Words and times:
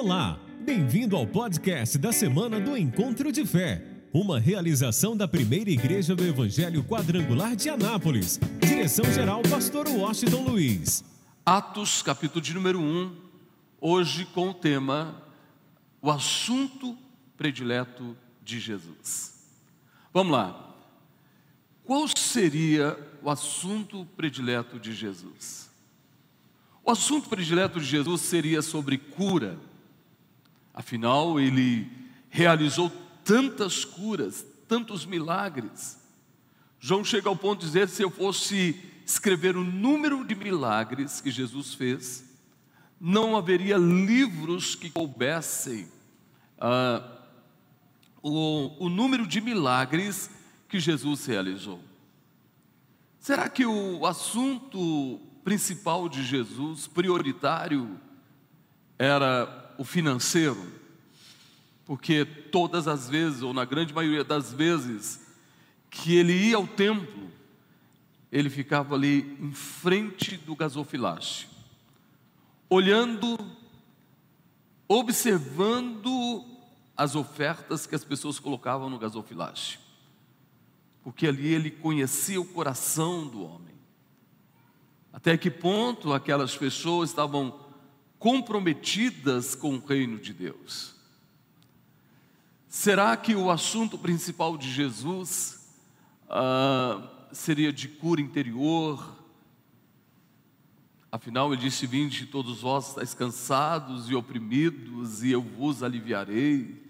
Olá, 0.00 0.38
bem-vindo 0.60 1.16
ao 1.16 1.26
podcast 1.26 1.98
da 1.98 2.12
semana 2.12 2.60
do 2.60 2.76
Encontro 2.76 3.32
de 3.32 3.44
Fé, 3.44 3.84
uma 4.12 4.38
realização 4.38 5.16
da 5.16 5.26
primeira 5.26 5.70
igreja 5.70 6.14
do 6.14 6.24
Evangelho 6.24 6.84
Quadrangular 6.84 7.56
de 7.56 7.68
Anápolis. 7.68 8.38
Direção-geral, 8.60 9.42
Pastor 9.50 9.88
Washington 9.88 10.44
Luiz. 10.44 11.04
Atos, 11.44 12.00
capítulo 12.00 12.40
de 12.40 12.54
número 12.54 12.78
1, 12.78 13.12
hoje 13.80 14.24
com 14.26 14.50
o 14.50 14.54
tema 14.54 15.20
O 16.00 16.12
assunto 16.12 16.96
predileto 17.36 18.16
de 18.40 18.60
Jesus. 18.60 19.50
Vamos 20.14 20.32
lá. 20.32 20.76
Qual 21.82 22.06
seria 22.16 22.96
o 23.20 23.28
assunto 23.28 24.06
predileto 24.16 24.78
de 24.78 24.94
Jesus? 24.94 25.68
O 26.84 26.92
assunto 26.92 27.28
predileto 27.28 27.80
de 27.80 27.86
Jesus 27.86 28.20
seria 28.20 28.62
sobre 28.62 28.96
cura 28.96 29.58
Afinal, 30.78 31.40
ele 31.40 31.90
realizou 32.30 32.88
tantas 33.24 33.84
curas, 33.84 34.46
tantos 34.68 35.04
milagres. 35.04 35.98
João 36.78 37.02
chega 37.02 37.28
ao 37.28 37.34
ponto 37.34 37.58
de 37.58 37.66
dizer: 37.66 37.88
se 37.88 38.00
eu 38.00 38.08
fosse 38.08 38.80
escrever 39.04 39.56
o 39.56 39.64
número 39.64 40.24
de 40.24 40.36
milagres 40.36 41.20
que 41.20 41.32
Jesus 41.32 41.74
fez, 41.74 42.24
não 43.00 43.36
haveria 43.36 43.76
livros 43.76 44.76
que 44.76 44.88
coubessem 44.88 45.88
ah, 46.60 47.02
o, 48.22 48.84
o 48.84 48.88
número 48.88 49.26
de 49.26 49.40
milagres 49.40 50.30
que 50.68 50.78
Jesus 50.78 51.26
realizou. 51.26 51.80
Será 53.18 53.48
que 53.48 53.66
o 53.66 54.06
assunto 54.06 55.18
principal 55.42 56.08
de 56.08 56.22
Jesus, 56.22 56.86
prioritário, 56.86 57.98
era 58.96 59.67
o 59.78 59.84
financeiro, 59.84 60.60
porque 61.86 62.24
todas 62.24 62.88
as 62.88 63.08
vezes, 63.08 63.40
ou 63.40 63.54
na 63.54 63.64
grande 63.64 63.94
maioria 63.94 64.24
das 64.24 64.52
vezes, 64.52 65.24
que 65.88 66.16
ele 66.16 66.32
ia 66.32 66.56
ao 66.56 66.66
templo, 66.66 67.30
ele 68.30 68.50
ficava 68.50 68.94
ali 68.96 69.38
em 69.40 69.52
frente 69.52 70.36
do 70.36 70.54
gasofilácio, 70.54 71.48
olhando, 72.68 73.38
observando 74.86 76.44
as 76.96 77.14
ofertas 77.14 77.86
que 77.86 77.94
as 77.94 78.04
pessoas 78.04 78.40
colocavam 78.40 78.90
no 78.90 78.98
gasofilácio, 78.98 79.78
porque 81.04 81.28
ali 81.28 81.54
ele 81.54 81.70
conhecia 81.70 82.40
o 82.40 82.44
coração 82.44 83.26
do 83.26 83.44
homem. 83.44 83.74
Até 85.12 85.38
que 85.38 85.50
ponto 85.50 86.12
aquelas 86.12 86.56
pessoas 86.56 87.10
estavam 87.10 87.67
comprometidas 88.18 89.54
com 89.54 89.76
o 89.76 89.84
reino 89.84 90.18
de 90.18 90.32
Deus. 90.32 90.94
Será 92.68 93.16
que 93.16 93.34
o 93.34 93.50
assunto 93.50 93.96
principal 93.96 94.58
de 94.58 94.70
Jesus 94.70 95.68
ah, 96.28 97.08
seria 97.32 97.72
de 97.72 97.88
cura 97.88 98.20
interior? 98.20 99.16
Afinal, 101.10 101.52
ele 101.52 101.62
disse: 101.62 101.86
Vinde 101.86 102.26
todos 102.26 102.60
vós 102.60 102.88
estáis 102.88 103.14
cansados 103.14 104.10
e 104.10 104.14
oprimidos, 104.14 105.22
e 105.22 105.30
eu 105.30 105.40
vos 105.40 105.82
aliviarei. 105.82 106.82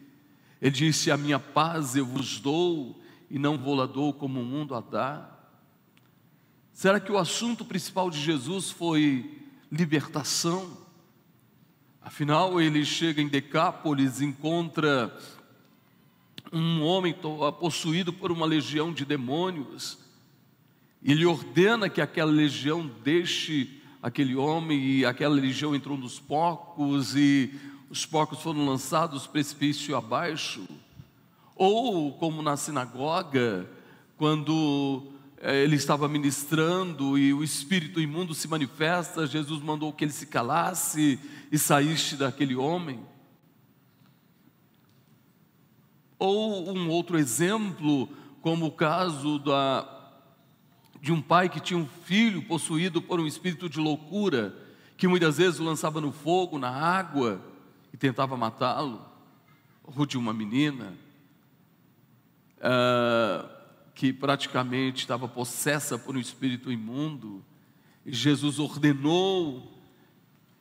Ele 0.60 0.70
disse: 0.70 1.10
A 1.10 1.16
minha 1.16 1.38
paz 1.38 1.94
eu 1.94 2.04
vos 2.04 2.40
dou, 2.40 3.00
e 3.30 3.38
não 3.38 3.56
vou 3.56 3.74
lá 3.74 3.86
dou 3.86 4.12
como 4.12 4.40
o 4.40 4.44
mundo 4.44 4.74
a 4.74 4.80
dá. 4.80 5.30
Será 6.72 6.98
que 6.98 7.12
o 7.12 7.18
assunto 7.18 7.64
principal 7.64 8.10
de 8.10 8.20
Jesus 8.20 8.70
foi 8.70 9.46
libertação? 9.70 10.87
Afinal, 12.08 12.58
ele 12.58 12.86
chega 12.86 13.20
em 13.20 13.28
Decápolis, 13.28 14.22
encontra 14.22 15.14
um 16.50 16.82
homem 16.82 17.14
possuído 17.60 18.14
por 18.14 18.32
uma 18.32 18.46
legião 18.46 18.94
de 18.94 19.04
demônios. 19.04 19.98
Ele 21.04 21.26
ordena 21.26 21.86
que 21.86 22.00
aquela 22.00 22.32
legião 22.32 22.90
deixe 23.04 23.82
aquele 24.02 24.34
homem 24.34 24.82
e 24.82 25.04
aquela 25.04 25.34
legião 25.34 25.76
entrou 25.76 25.98
nos 25.98 26.18
porcos 26.18 27.14
e 27.14 27.54
os 27.90 28.06
porcos 28.06 28.40
foram 28.40 28.64
lançados 28.64 29.26
precipício 29.26 29.94
abaixo. 29.94 30.66
Ou 31.54 32.14
como 32.14 32.40
na 32.40 32.56
sinagoga, 32.56 33.68
quando 34.16 35.12
ele 35.40 35.76
estava 35.76 36.08
ministrando 36.08 37.16
e 37.16 37.32
o 37.32 37.44
espírito 37.44 38.00
imundo 38.00 38.34
se 38.34 38.48
manifesta, 38.48 39.26
Jesus 39.26 39.62
mandou 39.62 39.92
que 39.92 40.04
ele 40.04 40.12
se 40.12 40.26
calasse 40.26 41.18
e 41.50 41.58
saísse 41.58 42.16
daquele 42.16 42.56
homem. 42.56 43.00
Ou 46.18 46.76
um 46.76 46.88
outro 46.90 47.16
exemplo, 47.16 48.08
como 48.40 48.66
o 48.66 48.72
caso 48.72 49.38
da, 49.38 49.88
de 51.00 51.12
um 51.12 51.22
pai 51.22 51.48
que 51.48 51.60
tinha 51.60 51.78
um 51.78 51.86
filho 51.86 52.42
possuído 52.42 53.00
por 53.00 53.20
um 53.20 53.26
espírito 53.26 53.68
de 53.68 53.78
loucura, 53.78 54.56
que 54.96 55.06
muitas 55.06 55.38
vezes 55.38 55.60
o 55.60 55.64
lançava 55.64 56.00
no 56.00 56.10
fogo, 56.10 56.58
na 56.58 56.70
água 56.70 57.40
e 57.92 57.96
tentava 57.96 58.36
matá-lo, 58.36 59.00
ou 59.84 60.04
de 60.04 60.18
uma 60.18 60.34
menina. 60.34 60.94
Uh, 62.58 63.57
que 63.98 64.12
praticamente 64.12 65.00
estava 65.00 65.26
possessa 65.26 65.98
por 65.98 66.16
um 66.16 66.20
espírito 66.20 66.70
imundo, 66.70 67.44
e 68.06 68.12
Jesus 68.12 68.60
ordenou 68.60 69.76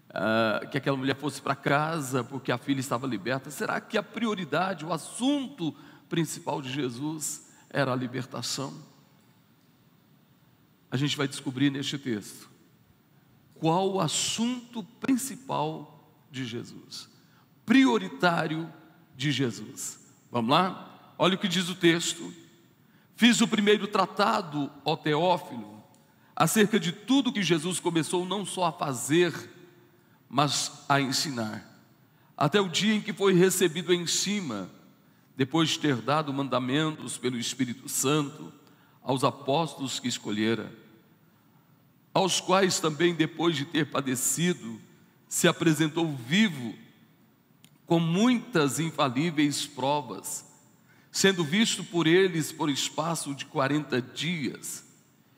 uh, 0.09 0.67
que 0.71 0.77
aquela 0.79 0.97
mulher 0.97 1.15
fosse 1.15 1.39
para 1.39 1.55
casa 1.55 2.23
porque 2.23 2.51
a 2.51 2.57
filha 2.57 2.79
estava 2.79 3.05
liberta. 3.05 3.51
Será 3.51 3.79
que 3.79 3.95
a 3.95 4.01
prioridade, 4.01 4.83
o 4.83 4.91
assunto 4.91 5.71
principal 6.09 6.63
de 6.63 6.73
Jesus 6.73 7.47
era 7.69 7.93
a 7.93 7.95
libertação? 7.95 8.73
A 10.89 10.97
gente 10.97 11.15
vai 11.15 11.27
descobrir 11.27 11.69
neste 11.69 11.95
texto 11.99 12.49
qual 13.53 13.93
o 13.93 14.01
assunto 14.01 14.81
principal 14.99 16.11
de 16.31 16.43
Jesus, 16.43 17.07
prioritário 17.67 18.67
de 19.15 19.31
Jesus. 19.31 19.99
Vamos 20.31 20.49
lá? 20.49 21.13
Olha 21.19 21.35
o 21.35 21.37
que 21.37 21.47
diz 21.47 21.69
o 21.69 21.75
texto 21.75 22.46
Fiz 23.17 23.41
o 23.41 23.47
primeiro 23.47 23.87
tratado, 23.87 24.71
ó 24.85 24.95
Teófilo, 24.95 25.83
acerca 26.35 26.79
de 26.79 26.91
tudo 26.91 27.33
que 27.33 27.41
Jesus 27.41 27.79
começou 27.79 28.23
não 28.23 28.45
só 28.45 28.65
a 28.65 28.71
fazer, 28.71 29.33
mas 30.29 30.83
a 30.87 31.01
ensinar, 31.01 31.67
até 32.37 32.61
o 32.61 32.69
dia 32.69 32.93
em 32.93 33.01
que 33.01 33.11
foi 33.11 33.33
recebido 33.33 33.91
em 33.91 34.05
cima, 34.05 34.69
depois 35.35 35.69
de 35.69 35.79
ter 35.79 35.95
dado 35.95 36.31
mandamentos 36.31 37.17
pelo 37.17 37.39
Espírito 37.39 37.89
Santo 37.89 38.53
aos 39.01 39.23
apóstolos 39.23 39.99
que 39.99 40.07
escolhera, 40.07 40.71
aos 42.13 42.39
quais 42.39 42.79
também, 42.79 43.15
depois 43.15 43.55
de 43.55 43.65
ter 43.65 43.89
padecido, 43.89 44.79
se 45.27 45.47
apresentou 45.47 46.15
vivo, 46.15 46.75
com 47.87 47.99
muitas 47.99 48.79
infalíveis 48.79 49.65
provas 49.65 50.46
sendo 51.17 51.43
visto 51.43 51.83
por 51.83 52.05
eles 52.05 52.51
por 52.51 52.69
espaço 52.69 53.33
de 53.33 53.43
40 53.45 53.99
dias, 53.99 54.85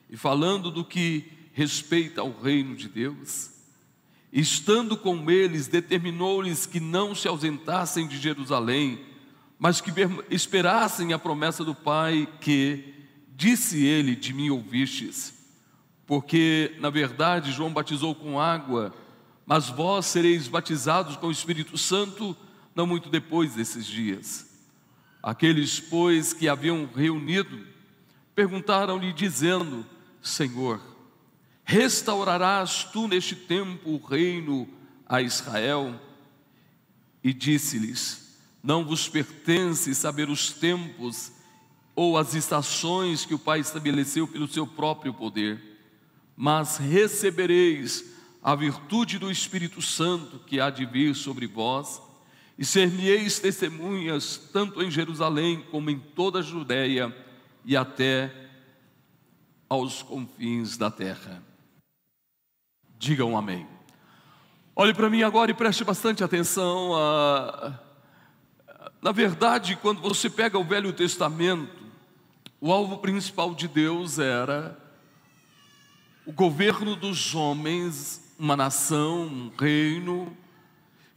e 0.09 0.17
falando 0.17 0.69
do 0.69 0.83
que 0.83 1.31
respeita 1.53 2.19
ao 2.19 2.37
reino 2.37 2.75
de 2.75 2.89
Deus, 2.89 3.51
estando 4.29 4.97
com 4.97 5.31
eles, 5.31 5.67
determinou-lhes 5.67 6.65
que 6.65 6.81
não 6.81 7.15
se 7.15 7.29
ausentassem 7.29 8.09
de 8.09 8.17
Jerusalém, 8.17 8.99
mas 9.57 9.79
que 9.79 9.89
esperassem 10.29 11.13
a 11.13 11.17
promessa 11.17 11.63
do 11.63 11.73
Pai, 11.73 12.27
que, 12.41 12.93
disse 13.33 13.81
ele, 13.85 14.17
de 14.17 14.33
mim 14.33 14.49
ouvistes, 14.49 15.33
porque, 16.05 16.75
na 16.81 16.89
verdade, 16.89 17.53
João 17.53 17.71
batizou 17.71 18.13
com 18.13 18.37
água, 18.37 18.93
mas 19.45 19.69
vós 19.69 20.07
sereis 20.07 20.45
batizados 20.49 21.15
com 21.15 21.27
o 21.27 21.31
Espírito 21.31 21.77
Santo 21.77 22.35
não 22.75 22.85
muito 22.85 23.09
depois 23.09 23.55
desses 23.55 23.85
dias. 23.85 24.48
Aqueles, 25.21 25.79
pois, 25.79 26.31
que 26.31 26.47
haviam 26.47 26.89
reunido, 26.95 27.65
perguntaram-lhe, 28.33 29.11
dizendo: 29.11 29.85
Senhor, 30.21 30.81
restaurarás 31.63 32.85
tu 32.85 33.07
neste 33.07 33.35
tempo 33.35 33.91
o 33.91 33.97
reino 33.97 34.67
a 35.05 35.21
Israel? 35.21 35.99
E 37.21 37.33
disse-lhes: 37.33 38.39
Não 38.63 38.85
vos 38.85 39.09
pertence 39.09 39.93
saber 39.93 40.29
os 40.29 40.53
tempos 40.53 41.33
ou 41.93 42.17
as 42.17 42.33
estações 42.33 43.25
que 43.25 43.33
o 43.33 43.39
Pai 43.39 43.59
estabeleceu 43.59 44.25
pelo 44.25 44.47
seu 44.47 44.65
próprio 44.65 45.13
poder, 45.13 45.61
mas 46.33 46.77
recebereis 46.77 48.05
a 48.41 48.55
virtude 48.55 49.19
do 49.19 49.29
Espírito 49.29 49.81
Santo 49.81 50.39
que 50.39 50.61
há 50.61 50.69
de 50.69 50.85
vir 50.85 51.13
sobre 51.13 51.45
vós 51.45 52.01
e 52.59 52.65
ser-me-eis 52.65 53.39
testemunhas 53.39 54.35
tanto 54.51 54.83
em 54.83 54.91
Jerusalém 54.91 55.65
como 55.71 55.89
em 55.89 55.97
toda 55.97 56.39
a 56.39 56.41
Judéia 56.41 57.15
e 57.63 57.77
até 57.77 58.35
aos 59.69 60.03
confins 60.03 60.75
da 60.75 60.91
terra. 60.91 61.41
Digam 62.97 63.37
amém. 63.37 63.65
Olhe 64.75 64.93
para 64.93 65.09
mim 65.09 65.23
agora 65.23 65.51
e 65.51 65.53
preste 65.53 65.85
bastante 65.85 66.21
atenção. 66.21 66.91
Na 69.01 69.13
verdade, 69.13 69.77
quando 69.77 70.01
você 70.01 70.29
pega 70.29 70.59
o 70.59 70.63
Velho 70.65 70.91
Testamento, 70.91 71.81
o 72.59 72.73
alvo 72.73 72.97
principal 72.97 73.55
de 73.55 73.69
Deus 73.69 74.19
era 74.19 74.77
o 76.25 76.33
governo 76.33 76.97
dos 76.97 77.33
homens, 77.33 78.35
uma 78.37 78.57
nação, 78.57 79.27
um 79.27 79.51
reino, 79.57 80.35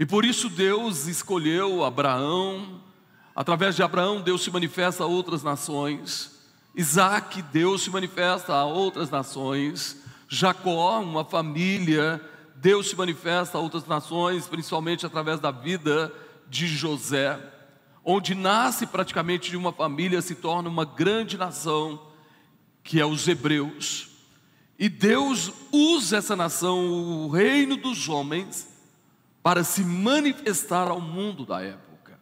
e 0.02 0.04
por 0.04 0.24
isso 0.24 0.48
Deus 0.48 1.06
escolheu 1.06 1.84
Abraão, 1.84 2.80
através 3.36 3.76
de 3.76 3.84
Abraão, 3.84 4.20
Deus 4.20 4.42
se 4.42 4.50
manifesta 4.50 5.04
a 5.04 5.06
outras 5.06 5.44
nações, 5.44 6.40
Isaac, 6.74 7.40
Deus 7.40 7.82
se 7.82 7.90
manifesta 7.90 8.52
a 8.52 8.64
outras 8.64 9.10
nações, 9.10 10.02
Jacó, 10.28 11.00
uma 11.00 11.24
família, 11.24 12.20
Deus 12.56 12.90
se 12.90 12.96
manifesta 12.96 13.56
a 13.56 13.60
outras 13.60 13.86
nações, 13.86 14.48
principalmente 14.48 15.06
através 15.06 15.38
da 15.38 15.52
vida 15.52 16.12
de 16.50 16.66
José, 16.66 17.38
onde 18.04 18.34
nasce 18.34 18.88
praticamente 18.88 19.52
de 19.52 19.56
uma 19.56 19.72
família, 19.72 20.20
se 20.20 20.34
torna 20.34 20.68
uma 20.68 20.84
grande 20.84 21.38
nação, 21.38 22.08
que 22.82 22.98
é 22.98 23.06
os 23.06 23.28
hebreus. 23.28 24.08
E 24.76 24.88
Deus 24.88 25.52
usa 25.70 26.16
essa 26.16 26.34
nação, 26.34 26.90
o 26.90 27.28
reino 27.28 27.76
dos 27.76 28.08
homens, 28.08 28.71
para 29.42 29.64
se 29.64 29.82
manifestar 29.82 30.88
ao 30.88 31.00
mundo 31.00 31.44
da 31.44 31.60
época. 31.60 32.18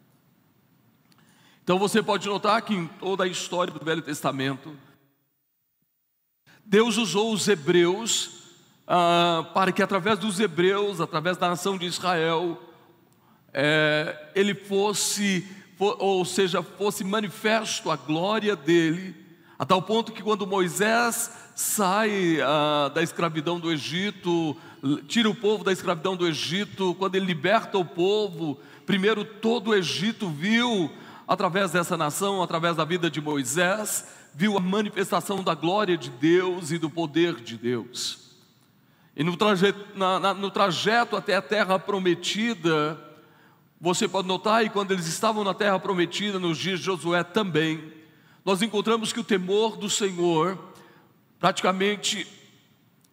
Então 1.62 1.78
você 1.78 2.02
pode 2.02 2.26
notar 2.26 2.62
que 2.62 2.74
em 2.74 2.86
toda 2.86 3.24
a 3.24 3.28
história 3.28 3.72
do 3.72 3.84
Velho 3.84 4.02
Testamento, 4.02 4.76
Deus 6.64 6.96
usou 6.96 7.32
os 7.32 7.46
hebreus 7.46 8.40
ah, 8.86 9.48
para 9.54 9.70
que 9.70 9.82
através 9.82 10.18
dos 10.18 10.40
hebreus, 10.40 11.00
através 11.00 11.36
da 11.36 11.48
nação 11.48 11.78
de 11.78 11.86
Israel, 11.86 12.60
é, 13.52 14.30
ele 14.34 14.54
fosse, 14.54 15.46
for, 15.76 15.96
ou 16.00 16.24
seja, 16.24 16.62
fosse 16.62 17.04
manifesto 17.04 17.90
a 17.90 17.96
glória 17.96 18.56
dele, 18.56 19.14
a 19.58 19.64
tal 19.64 19.82
ponto 19.82 20.10
que 20.10 20.22
quando 20.22 20.46
Moisés 20.46 21.30
sai 21.54 22.40
ah, 22.40 22.90
da 22.92 23.02
escravidão 23.02 23.60
do 23.60 23.70
Egito, 23.70 24.56
tira 25.06 25.28
o 25.28 25.34
povo 25.34 25.62
da 25.62 25.72
escravidão 25.72 26.16
do 26.16 26.26
Egito, 26.26 26.94
quando 26.94 27.14
ele 27.14 27.26
liberta 27.26 27.76
o 27.76 27.84
povo, 27.84 28.58
primeiro 28.86 29.24
todo 29.24 29.70
o 29.70 29.74
Egito 29.74 30.28
viu, 30.28 30.90
através 31.28 31.70
dessa 31.70 31.96
nação, 31.96 32.42
através 32.42 32.76
da 32.76 32.84
vida 32.84 33.10
de 33.10 33.20
Moisés, 33.20 34.06
viu 34.34 34.56
a 34.56 34.60
manifestação 34.60 35.42
da 35.42 35.54
glória 35.54 35.96
de 35.96 36.10
Deus 36.10 36.70
e 36.70 36.78
do 36.78 36.88
poder 36.88 37.36
de 37.36 37.56
Deus. 37.56 38.30
E 39.14 39.22
no 39.22 39.36
trajeto, 39.36 39.78
na, 39.94 40.18
na, 40.18 40.34
no 40.34 40.50
trajeto 40.50 41.16
até 41.16 41.36
a 41.36 41.42
terra 41.42 41.78
prometida, 41.78 42.98
você 43.80 44.08
pode 44.08 44.28
notar, 44.28 44.64
e 44.64 44.70
quando 44.70 44.92
eles 44.92 45.06
estavam 45.06 45.44
na 45.44 45.54
terra 45.54 45.78
prometida, 45.78 46.38
nos 46.38 46.58
dias 46.58 46.78
de 46.78 46.86
Josué 46.86 47.22
também, 47.22 47.92
nós 48.44 48.62
encontramos 48.62 49.12
que 49.12 49.20
o 49.20 49.24
temor 49.24 49.76
do 49.76 49.90
Senhor, 49.90 50.58
praticamente, 51.38 52.26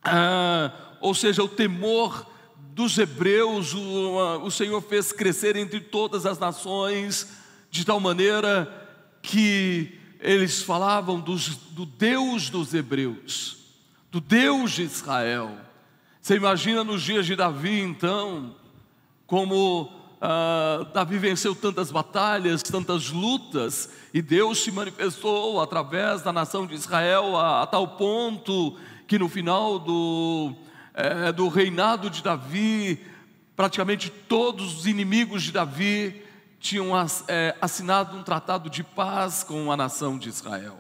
ah, 0.04 0.72
ou 1.00 1.14
seja, 1.14 1.44
o 1.44 1.48
temor 1.48 2.26
dos 2.74 2.98
hebreus, 2.98 3.74
o, 3.74 4.44
o 4.44 4.52
Senhor 4.52 4.82
fez 4.82 5.12
crescer 5.12 5.56
entre 5.56 5.80
todas 5.80 6.26
as 6.26 6.38
nações, 6.38 7.28
de 7.72 7.84
tal 7.86 8.00
maneira 8.00 8.72
que 9.22 10.00
eles 10.20 10.62
falavam 10.62 11.20
dos, 11.20 11.56
do 11.72 11.86
Deus 11.86 12.50
dos 12.50 12.74
hebreus, 12.74 13.58
do 14.12 14.20
Deus 14.20 14.72
de 14.72 14.84
Israel. 14.84 15.58
Você 16.22 16.36
imagina 16.36 16.84
nos 16.84 17.02
dias 17.02 17.26
de 17.26 17.36
Davi, 17.36 17.80
então, 17.80 18.56
como 19.26 19.92
ah, 20.20 20.86
Davi 20.94 21.18
venceu 21.18 21.56
tantas 21.56 21.92
batalhas, 21.92 22.64
tantas 22.64 23.10
lutas, 23.10 23.90
e 24.14 24.22
Deus 24.22 24.64
se 24.64 24.72
manifestou 24.72 25.62
através 25.62 26.22
da 26.22 26.34
nação 26.34 26.66
de 26.66 26.74
Israel 26.74 27.38
a, 27.38 27.64
a 27.64 27.68
tal 27.68 27.88
ponto 27.90 28.76
que 29.08 29.18
no 29.18 29.30
final 29.30 29.80
do, 29.80 30.54
é, 30.98 31.32
do 31.32 31.48
reinado 31.48 32.10
de 32.10 32.24
Davi, 32.24 33.00
praticamente 33.56 34.10
todos 34.10 34.80
os 34.80 34.88
inimigos 34.88 35.44
de 35.44 35.52
Davi 35.52 36.24
tinham 36.60 36.90
é, 37.28 37.56
assinado 37.62 38.18
um 38.18 38.24
tratado 38.24 38.68
de 38.68 38.84
paz 38.84 39.44
com 39.44 39.72
a 39.72 39.78
nação 39.78 40.18
de 40.18 40.28
Israel. 40.28 40.80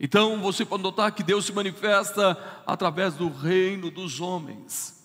Então 0.00 0.40
você 0.40 0.64
pode 0.64 0.82
notar 0.82 1.12
que 1.12 1.22
Deus 1.22 1.44
se 1.44 1.52
manifesta 1.52 2.36
através 2.66 3.14
do 3.14 3.28
reino 3.28 3.88
dos 3.88 4.20
homens. 4.20 5.00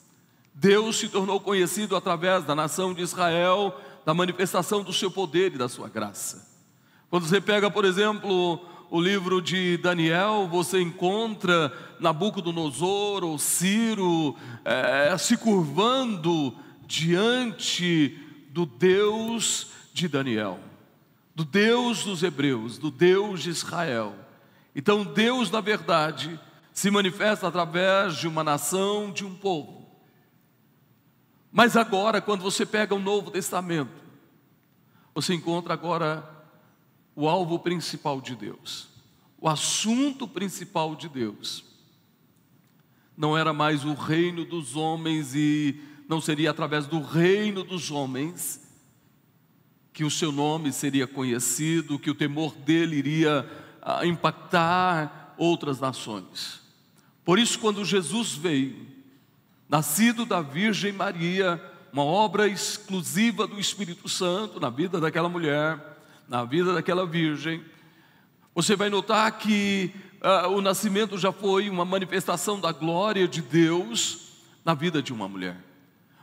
Deus 0.55 0.97
se 0.97 1.07
tornou 1.07 1.39
conhecido 1.39 1.95
através 1.95 2.43
da 2.45 2.55
nação 2.55 2.95
de 2.95 3.03
Israel, 3.03 3.79
da 4.03 4.13
manifestação 4.13 4.81
do 4.81 4.91
seu 4.91 5.11
poder 5.11 5.53
e 5.53 5.57
da 5.57 5.69
sua 5.69 5.87
graça. 5.87 6.47
Quando 7.11 7.27
você 7.27 7.39
pega, 7.39 7.69
por 7.69 7.85
exemplo, 7.85 8.65
o 8.95 9.01
livro 9.01 9.41
de 9.41 9.75
Daniel, 9.75 10.47
você 10.49 10.81
encontra 10.81 11.69
Nabucodonosor 11.99 13.25
ou 13.25 13.37
Ciro 13.37 14.37
é, 14.63 15.17
se 15.17 15.35
curvando 15.35 16.55
diante 16.87 18.17
do 18.51 18.65
Deus 18.65 19.67
de 19.93 20.07
Daniel, 20.07 20.61
do 21.35 21.43
Deus 21.43 22.05
dos 22.05 22.23
Hebreus, 22.23 22.77
do 22.77 22.89
Deus 22.89 23.43
de 23.43 23.49
Israel. 23.49 24.15
Então 24.73 25.03
Deus, 25.03 25.51
na 25.51 25.59
verdade, 25.59 26.39
se 26.71 26.89
manifesta 26.89 27.49
através 27.49 28.15
de 28.15 28.29
uma 28.29 28.45
nação, 28.45 29.11
de 29.11 29.25
um 29.25 29.35
povo. 29.35 29.85
Mas 31.51 31.75
agora, 31.75 32.21
quando 32.21 32.43
você 32.43 32.65
pega 32.65 32.95
o 32.95 32.99
Novo 32.99 33.29
Testamento, 33.29 33.91
você 35.13 35.33
encontra 35.33 35.73
agora 35.73 36.34
o 37.15 37.29
alvo 37.29 37.57
principal 37.59 38.19
de 38.19 38.35
Deus, 38.35 38.89
o 39.39 39.47
assunto 39.47 40.27
principal 40.27 40.95
de 40.95 41.07
Deus. 41.07 41.63
Não 43.17 43.37
era 43.37 43.53
mais 43.53 43.85
o 43.85 43.93
reino 43.93 44.43
dos 44.43 44.75
homens 44.75 45.33
e 45.33 45.79
não 46.07 46.19
seria 46.19 46.51
através 46.51 46.85
do 46.85 47.01
reino 47.01 47.63
dos 47.63 47.89
homens 47.89 48.61
que 49.93 50.03
o 50.03 50.11
seu 50.11 50.29
nome 50.31 50.73
seria 50.73 51.07
conhecido, 51.07 51.97
que 51.97 52.09
o 52.09 52.15
temor 52.15 52.53
dele 52.53 52.97
iria 52.97 53.49
a 53.81 54.05
impactar 54.05 55.33
outras 55.37 55.79
nações. 55.79 56.59
Por 57.23 57.39
isso, 57.39 57.57
quando 57.59 57.85
Jesus 57.85 58.33
veio, 58.33 58.85
nascido 59.69 60.25
da 60.25 60.41
Virgem 60.41 60.91
Maria, 60.91 61.63
uma 61.93 62.03
obra 62.03 62.45
exclusiva 62.45 63.47
do 63.47 63.57
Espírito 63.57 64.09
Santo 64.09 64.59
na 64.59 64.69
vida 64.69 64.99
daquela 64.99 65.29
mulher, 65.29 65.94
na 66.27 66.43
vida 66.43 66.73
daquela 66.73 67.05
virgem, 67.05 67.63
você 68.53 68.75
vai 68.75 68.89
notar 68.89 69.31
que 69.37 69.93
uh, 70.21 70.49
o 70.49 70.61
nascimento 70.61 71.17
já 71.17 71.31
foi 71.31 71.69
uma 71.69 71.85
manifestação 71.85 72.59
da 72.59 72.71
glória 72.71 73.27
de 73.27 73.41
Deus 73.41 74.29
na 74.63 74.73
vida 74.73 75.01
de 75.01 75.13
uma 75.13 75.27
mulher. 75.27 75.57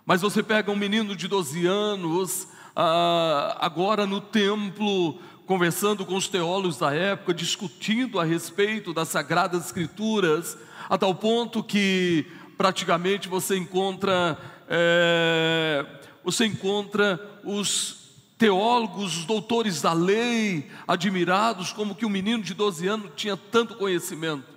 Mas 0.04 0.22
você 0.22 0.42
pega 0.42 0.70
um 0.70 0.76
menino 0.76 1.14
de 1.14 1.28
12 1.28 1.66
anos, 1.66 2.44
uh, 2.76 3.56
agora 3.60 4.06
no 4.06 4.20
templo, 4.20 5.20
conversando 5.46 6.04
com 6.04 6.16
os 6.16 6.28
teólogos 6.28 6.78
da 6.78 6.92
época, 6.92 7.34
discutindo 7.34 8.18
a 8.18 8.24
respeito 8.24 8.92
das 8.92 9.08
Sagradas 9.08 9.66
Escrituras, 9.66 10.56
a 10.88 10.98
tal 10.98 11.14
ponto 11.14 11.62
que 11.62 12.26
praticamente 12.56 13.28
você 13.28 13.56
encontra, 13.56 14.38
é, 14.68 15.84
você 16.24 16.46
encontra 16.46 17.20
os 17.44 18.01
teólogos, 18.42 19.18
os 19.18 19.24
doutores 19.24 19.80
da 19.80 19.92
lei, 19.92 20.68
admirados 20.88 21.72
como 21.72 21.94
que 21.94 22.04
um 22.04 22.08
menino 22.08 22.42
de 22.42 22.54
12 22.54 22.88
anos 22.88 23.12
tinha 23.14 23.36
tanto 23.36 23.76
conhecimento. 23.76 24.48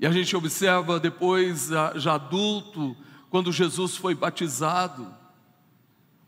E 0.00 0.06
a 0.06 0.10
gente 0.10 0.34
observa 0.34 0.98
depois, 0.98 1.68
já 1.96 2.14
adulto, 2.14 2.96
quando 3.28 3.52
Jesus 3.52 3.98
foi 3.98 4.14
batizado, 4.14 5.14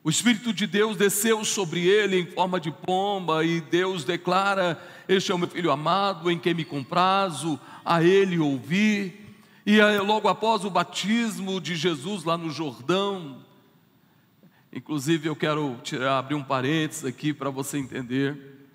o 0.05 0.11
Espírito 0.11 0.53
de 0.53 0.67
Deus 0.67 0.95
desceu 0.95 1.43
sobre 1.43 1.89
ele 1.89 2.21
em 2.21 2.27
forma 2.27 2.61
de 2.61 2.71
pomba, 2.71 3.43
e 3.43 3.63
Deus 3.63 4.05
declara: 4.05 4.79
Este 5.09 5.33
é 5.33 5.35
o 5.35 5.39
meu 5.39 5.49
filho 5.49 5.71
amado, 5.71 6.31
em 6.31 6.39
quem 6.39 6.53
me 6.53 6.67
comprazo, 6.67 7.59
a 7.83 8.03
ele 8.03 8.39
ouvi. 8.39 9.25
E 9.65 9.81
logo 10.01 10.29
após 10.29 10.67
o 10.67 10.71
batismo 10.71 11.63
de 11.63 11.77
Jesus 11.77 12.25
lá 12.25 12.37
no 12.37 12.51
Jordão, 12.51 13.49
inclusive 14.73 15.29
eu 15.29 15.37
quero 15.37 15.79
tirar, 15.83 16.19
abrir 16.19 16.35
um 16.35 16.45
parênteses 16.45 17.05
aqui 17.05 17.33
para 17.33 17.51
você 17.51 17.79
entender. 17.79 18.69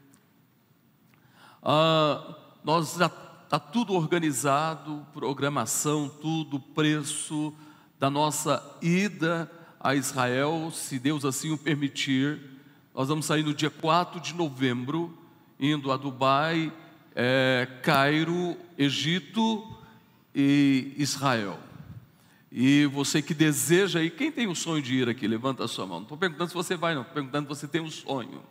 Ah, 1.62 2.36
nós 2.64 2.96
já 2.96 3.06
está 3.44 3.60
tudo 3.60 3.94
organizado, 3.94 5.06
programação, 5.14 6.10
tudo, 6.10 6.60
preço 6.60 7.54
da 8.00 8.10
nossa 8.10 8.78
ida 8.82 9.50
a 9.80 9.96
Israel, 9.96 10.72
se 10.74 11.00
Deus 11.00 11.24
assim 11.24 11.52
o 11.52 11.58
permitir. 11.58 12.42
Nós 12.94 13.08
vamos 13.08 13.26
sair 13.26 13.44
no 13.44 13.54
dia 13.54 13.70
4 13.70 14.20
de 14.20 14.34
novembro, 14.34 15.18
indo 15.60 15.92
a 15.92 15.98
Dubai, 15.98 16.74
é, 17.16 17.68
Cairo, 17.82 18.58
Egito 18.78 19.64
e 20.34 20.94
Israel. 20.98 21.60
E 22.58 22.86
você 22.86 23.22
que 23.22 23.34
deseja 23.34 24.02
ir, 24.02 24.12
quem 24.12 24.32
tem 24.32 24.48
o 24.48 24.56
sonho 24.56 24.82
de 24.82 24.96
ir 24.96 25.10
aqui? 25.10 25.28
Levanta 25.28 25.66
a 25.66 25.68
sua 25.68 25.86
mão. 25.86 25.98
Não 25.98 26.04
estou 26.04 26.18
perguntando 26.18 26.48
se 26.48 26.56
você 26.56 26.78
vai, 26.78 26.96
não. 26.96 27.02
Estou 27.02 27.14
perguntando 27.14 27.54
se 27.54 27.60
você 27.60 27.68
tem 27.68 27.82
um 27.82 27.92
sonho. 27.92 28.42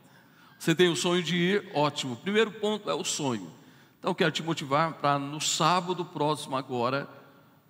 Você 0.58 0.75
tem 0.75 0.90
o 0.90 0.94
sonho 0.94 1.23
de 1.23 1.34
ir? 1.34 1.70
Ótimo. 1.73 2.14
Primeiro 2.16 2.50
ponto 2.50 2.90
é 2.90 2.92
o 2.92 3.02
sonho. 3.02 3.50
Então 3.99 4.12
quero 4.12 4.30
te 4.30 4.42
motivar 4.42 4.92
para 4.92 5.18
no 5.18 5.40
sábado 5.40 6.04
próximo 6.04 6.54
agora, 6.54 7.08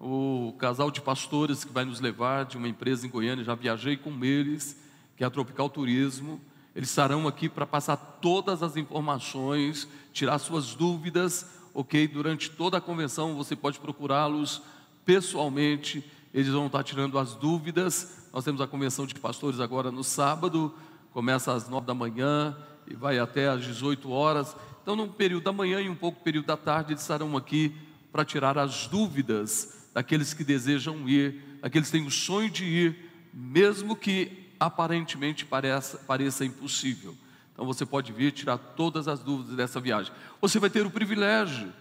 o 0.01 0.53
casal 0.59 0.91
de 0.91 1.01
pastores 1.01 1.63
que 1.63 1.73
vai 1.73 1.85
nos 1.85 2.01
levar 2.01 2.47
de 2.47 2.57
uma 2.57 2.67
empresa 2.67 3.07
em 3.07 3.11
Goiânia, 3.11 3.45
já 3.45 3.55
viajei 3.55 3.97
com 3.97 4.25
eles, 4.25 4.77
que 5.17 5.23
é 5.23 5.27
a 5.29 5.31
Tropical 5.31 5.71
Turismo. 5.71 6.41
Eles 6.75 6.89
estarão 6.89 7.29
aqui 7.29 7.49
para 7.49 7.65
passar 7.65 7.97
todas 7.97 8.61
as 8.61 8.77
informações, 8.77 9.87
tirar 10.13 10.41
suas 10.41 10.75
dúvidas, 10.75 11.47
ok? 11.73 12.09
Durante 12.09 12.51
toda 12.51 12.79
a 12.79 12.81
convenção 12.81 13.37
você 13.37 13.55
pode 13.55 13.79
procurá-los 13.79 14.61
pessoalmente, 15.05 16.03
eles 16.35 16.49
vão 16.49 16.67
estar 16.67 16.83
tirando 16.83 17.17
as 17.17 17.37
dúvidas. 17.37 18.19
Nós 18.33 18.45
temos 18.45 18.61
a 18.61 18.67
convenção 18.67 19.07
de 19.07 19.15
pastores 19.15 19.61
agora 19.61 19.93
no 19.93 20.03
sábado, 20.03 20.75
começa 21.13 21.53
às 21.53 21.69
nove 21.69 21.87
da 21.87 21.95
manhã 21.95 22.57
e 22.89 22.95
vai 22.95 23.21
até 23.21 23.49
às 23.49 23.63
18 23.63 24.11
horas. 24.11 24.57
Então, 24.83 24.97
num 24.97 25.09
período 25.09 25.45
da 25.45 25.53
manhã 25.53 25.81
e 25.81 25.89
um 25.89 25.95
pouco 25.95 26.25
período 26.25 26.47
da 26.47 26.57
tarde, 26.57 26.93
eles 26.93 27.03
estarão 27.03 27.37
aqui 27.37 27.73
para 28.11 28.25
tirar 28.25 28.59
as 28.59 28.89
dúvidas 28.89 29.89
daqueles 29.95 30.35
que 30.35 30.43
desejam 30.43 31.09
ir, 31.09 31.41
daqueles 31.63 31.89
que 31.89 31.99
têm 31.99 32.07
o 32.07 32.11
sonho 32.11 32.51
de 32.51 32.65
ir, 32.65 33.13
mesmo 33.33 33.95
que 33.95 34.51
aparentemente 34.59 35.47
pareça, 35.47 35.99
pareça 35.99 36.45
impossível. 36.45 37.17
Então 37.53 37.65
você 37.65 37.87
pode 37.87 38.13
vir 38.13 38.33
tirar 38.33 38.59
todas 38.59 39.07
as 39.07 39.21
dúvidas 39.21 39.55
dessa 39.55 39.81
viagem. 39.81 40.13
Você 40.41 40.59
vai 40.59 40.69
ter 40.69 40.85
o 40.85 40.91
privilégio 40.91 41.73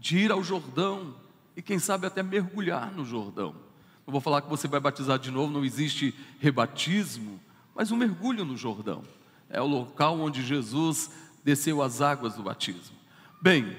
de 0.00 0.18
ir 0.18 0.32
ao 0.32 0.42
Jordão 0.42 1.14
e 1.56 1.62
quem 1.62 1.78
sabe 1.78 2.08
até 2.08 2.24
mergulhar 2.24 2.92
no 2.92 3.04
Jordão. 3.04 3.69
Não 4.10 4.12
vou 4.12 4.20
falar 4.20 4.42
que 4.42 4.50
você 4.50 4.66
vai 4.66 4.80
batizar 4.80 5.20
de 5.20 5.30
novo, 5.30 5.52
não 5.52 5.64
existe 5.64 6.12
rebatismo, 6.40 7.40
mas 7.72 7.92
um 7.92 7.96
mergulho 7.96 8.44
no 8.44 8.56
Jordão. 8.56 9.04
É 9.48 9.62
o 9.62 9.66
local 9.68 10.18
onde 10.18 10.44
Jesus 10.44 11.12
desceu 11.44 11.80
as 11.80 12.00
águas 12.00 12.34
do 12.34 12.42
batismo. 12.42 12.96
Bem, 13.40 13.76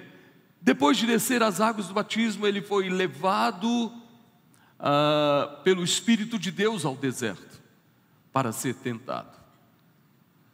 depois 0.62 0.96
de 0.96 1.06
descer 1.06 1.44
as 1.44 1.60
águas 1.60 1.90
do 1.90 1.94
batismo, 1.94 2.48
ele 2.48 2.62
foi 2.62 2.90
levado 2.90 3.92
ah, 4.80 5.60
pelo 5.66 5.84
Espírito 5.84 6.40
de 6.40 6.50
Deus 6.50 6.86
ao 6.86 6.96
deserto 6.96 7.62
para 8.32 8.54
ser 8.54 8.76
tentado. 8.76 9.38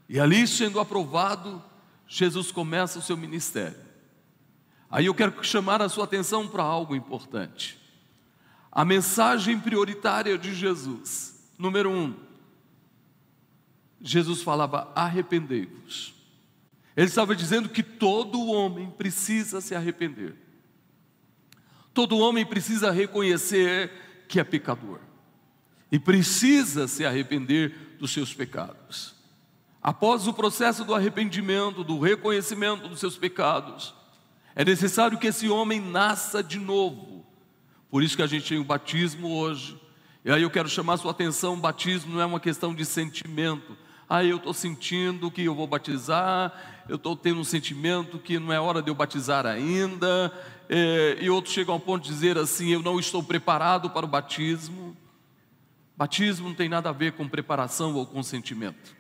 E 0.09 0.19
ali, 0.19 0.47
sendo 0.47 0.79
aprovado, 0.79 1.63
Jesus 2.07 2.51
começa 2.51 2.97
o 2.97 3.03
seu 3.03 3.15
ministério. 3.15 3.77
Aí 4.89 5.05
eu 5.05 5.13
quero 5.13 5.43
chamar 5.43 5.83
a 5.83 5.87
sua 5.89 6.05
atenção 6.05 6.47
para 6.47 6.63
algo 6.63 6.95
importante. 6.95 7.76
A 8.71 8.85
mensagem 8.85 9.59
prioritária 9.59 10.37
de 10.37 10.53
Jesus, 10.53 11.51
número 11.57 11.89
um, 11.89 12.15
Jesus 13.99 14.41
falava: 14.41 14.91
arrependei-vos. 14.95 16.13
Ele 16.95 17.07
estava 17.07 17.35
dizendo 17.35 17.69
que 17.69 17.83
todo 17.83 18.47
homem 18.47 18.89
precisa 18.91 19.61
se 19.61 19.75
arrepender. 19.75 20.35
Todo 21.93 22.17
homem 22.17 22.45
precisa 22.45 22.91
reconhecer 22.91 23.91
que 24.27 24.39
é 24.39 24.43
pecador 24.43 24.99
e 25.91 25.97
precisa 25.97 26.87
se 26.87 27.05
arrepender 27.05 27.95
dos 27.99 28.11
seus 28.11 28.33
pecados. 28.33 29.15
Após 29.81 30.27
o 30.27 30.33
processo 30.33 30.83
do 30.83 30.93
arrependimento, 30.93 31.83
do 31.83 31.99
reconhecimento 31.99 32.87
dos 32.87 32.99
seus 32.99 33.17
pecados, 33.17 33.93
é 34.55 34.65
necessário 34.65 35.17
que 35.17 35.27
esse 35.27 35.47
homem 35.47 35.79
nasça 35.79 36.43
de 36.43 36.59
novo. 36.59 37.16
Por 37.89 38.03
isso 38.03 38.15
que 38.15 38.21
a 38.21 38.27
gente 38.27 38.49
tem 38.49 38.59
o 38.59 38.63
batismo 38.63 39.29
hoje. 39.29 39.79
E 40.25 40.31
aí 40.31 40.41
eu 40.41 40.49
quero 40.49 40.67
chamar 40.67 40.93
a 40.93 40.97
sua 40.97 41.11
atenção: 41.11 41.53
o 41.53 41.57
batismo 41.57 42.13
não 42.13 42.21
é 42.21 42.25
uma 42.25 42.39
questão 42.39 42.75
de 42.75 42.85
sentimento. 42.85 43.77
Ah, 44.09 44.23
eu 44.23 44.37
estou 44.37 44.53
sentindo 44.53 45.29
que 45.29 45.43
eu 45.43 45.53
vou 45.53 45.67
batizar, 45.67 46.85
eu 46.87 46.95
estou 46.95 47.15
tendo 47.15 47.39
um 47.39 47.43
sentimento 47.43 48.17
que 48.19 48.39
não 48.39 48.51
é 48.51 48.59
hora 48.59 48.81
de 48.81 48.89
eu 48.89 48.95
batizar 48.95 49.45
ainda. 49.45 50.31
É, 50.69 51.17
e 51.21 51.29
outros 51.29 51.53
chegam 51.53 51.73
ao 51.73 51.79
ponto 51.79 52.03
de 52.03 52.09
dizer 52.09 52.37
assim: 52.37 52.69
eu 52.69 52.81
não 52.81 52.99
estou 52.99 53.23
preparado 53.23 53.89
para 53.89 54.05
o 54.05 54.09
batismo. 54.09 54.95
Batismo 55.95 56.49
não 56.49 56.55
tem 56.55 56.69
nada 56.69 56.89
a 56.89 56.93
ver 56.93 57.13
com 57.13 57.27
preparação 57.27 57.95
ou 57.95 58.05
consentimento. 58.05 58.95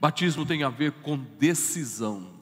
Batismo 0.00 0.44
tem 0.44 0.62
a 0.62 0.68
ver 0.68 0.92
com 0.92 1.16
decisão. 1.16 2.40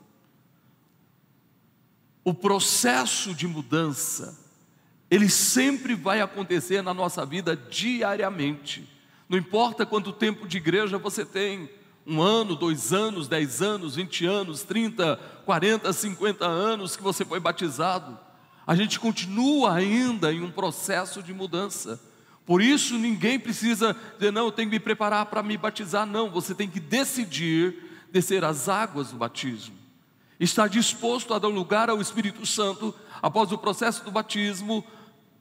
O 2.24 2.34
processo 2.34 3.34
de 3.34 3.46
mudança, 3.46 4.47
ele 5.10 5.28
sempre 5.28 5.94
vai 5.94 6.20
acontecer 6.20 6.82
na 6.82 6.92
nossa 6.92 7.24
vida 7.24 7.56
diariamente. 7.56 8.88
Não 9.28 9.38
importa 9.38 9.86
quanto 9.86 10.12
tempo 10.12 10.46
de 10.46 10.56
igreja 10.56 10.98
você 10.98 11.24
tem, 11.24 11.70
um 12.06 12.22
ano, 12.22 12.56
dois 12.56 12.92
anos, 12.92 13.28
dez 13.28 13.60
anos, 13.60 13.96
vinte 13.96 14.24
anos, 14.24 14.62
trinta, 14.62 15.20
quarenta, 15.44 15.92
cinquenta 15.92 16.46
anos 16.46 16.96
que 16.96 17.02
você 17.02 17.24
foi 17.24 17.38
batizado, 17.38 18.18
a 18.66 18.74
gente 18.74 18.98
continua 18.98 19.74
ainda 19.74 20.32
em 20.32 20.42
um 20.42 20.50
processo 20.50 21.22
de 21.22 21.34
mudança. 21.34 22.00
Por 22.46 22.62
isso 22.62 22.96
ninguém 22.96 23.38
precisa 23.38 23.94
dizer, 24.14 24.30
não, 24.30 24.46
eu 24.46 24.52
tenho 24.52 24.70
que 24.70 24.76
me 24.76 24.80
preparar 24.80 25.26
para 25.26 25.42
me 25.42 25.56
batizar. 25.58 26.06
Não, 26.06 26.30
você 26.30 26.54
tem 26.54 26.68
que 26.68 26.80
decidir 26.80 28.06
descer 28.10 28.42
as 28.42 28.68
águas 28.70 29.10
do 29.10 29.18
batismo. 29.18 29.76
Estar 30.40 30.68
disposto 30.68 31.34
a 31.34 31.38
dar 31.38 31.48
lugar 31.48 31.90
ao 31.90 32.00
Espírito 32.00 32.46
Santo 32.46 32.94
após 33.20 33.52
o 33.52 33.58
processo 33.58 34.02
do 34.04 34.10
batismo, 34.10 34.82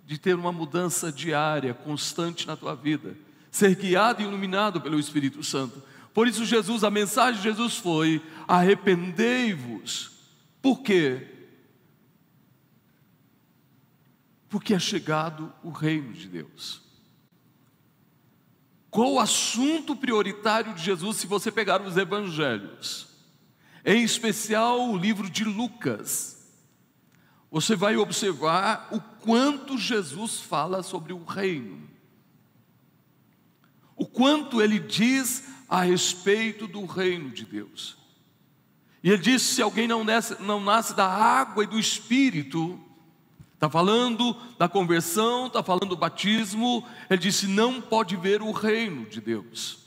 de 0.08 0.18
ter 0.18 0.36
uma 0.36 0.54
mudança 0.54 1.12
diária, 1.12 1.74
constante 1.74 2.48
na 2.48 2.56
tua 2.56 2.74
vida. 2.74 3.18
Ser 3.52 3.76
guiado 3.76 4.22
e 4.22 4.26
iluminado 4.26 4.80
pelo 4.80 4.98
Espírito 4.98 5.44
Santo. 5.44 5.84
Por 6.14 6.30
isso, 6.30 6.46
Jesus, 6.46 6.86
a 6.86 6.90
mensagem 6.90 7.42
de 7.42 7.50
Jesus 7.50 7.76
foi: 7.76 8.22
arrependei-vos. 8.48 10.12
Por 10.62 10.82
quê? 10.82 11.28
Porque 14.48 14.74
é 14.74 14.80
chegado 14.80 15.54
o 15.62 15.72
reino 15.72 16.14
de 16.14 16.30
Deus. 16.30 16.82
Qual 18.90 19.12
o 19.12 19.20
assunto 19.20 19.94
prioritário 19.94 20.74
de 20.74 20.82
Jesus 20.86 21.18
se 21.18 21.28
você 21.28 21.52
pegar 21.52 21.82
os 21.82 21.98
evangelhos? 21.98 23.10
Em 23.84 24.04
especial 24.04 24.90
o 24.90 24.98
livro 24.98 25.30
de 25.30 25.44
Lucas. 25.44 26.37
Você 27.50 27.76
vai 27.76 27.98
observar 27.98 28.90
o 28.92 29.00
quanto 29.00 29.78
Jesus 29.78 30.40
fala 30.40 30.84
sobre 30.84 31.14
o 31.14 31.24
reino. 31.24 31.90
O 33.96 34.06
quanto 34.06 34.62
ele 34.62 34.80
diz 34.80 35.46
a 35.68 35.82
respeito 35.82 36.68
do 36.68 36.86
reino 36.86 37.30
de 37.30 37.46
Deus. 37.46 37.98
E 39.04 39.10
ele 39.10 39.22
diz: 39.22 39.42
se 39.42 39.62
alguém 39.62 39.88
não 39.88 40.04
nasce, 40.04 40.42
não 40.42 40.60
nasce 40.60 40.94
da 40.96 41.08
água 41.08 41.64
e 41.64 41.68
do 41.68 41.80
espírito, 41.80 42.84
Está 43.58 43.68
falando 43.68 44.38
da 44.60 44.70
conversão, 44.70 45.48
está 45.48 45.64
falando 45.64 45.88
do 45.88 45.98
batismo. 45.98 46.88
Ele 47.10 47.20
disse: 47.20 47.48
não 47.48 47.82
pode 47.82 48.16
ver 48.16 48.40
o 48.40 48.52
reino 48.52 49.04
de 49.08 49.20
Deus, 49.20 49.80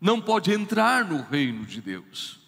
não 0.00 0.18
pode 0.18 0.50
entrar 0.50 1.04
no 1.04 1.20
reino 1.20 1.66
de 1.66 1.82
Deus. 1.82 2.40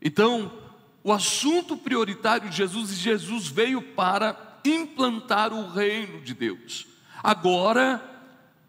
Então, 0.00 0.59
o 1.02 1.12
assunto 1.12 1.76
prioritário 1.76 2.50
de 2.50 2.56
Jesus, 2.56 2.90
Jesus 2.90 3.48
veio 3.48 3.80
para 3.80 4.60
implantar 4.64 5.52
o 5.52 5.68
reino 5.70 6.20
de 6.20 6.34
Deus. 6.34 6.86
Agora, 7.22 8.02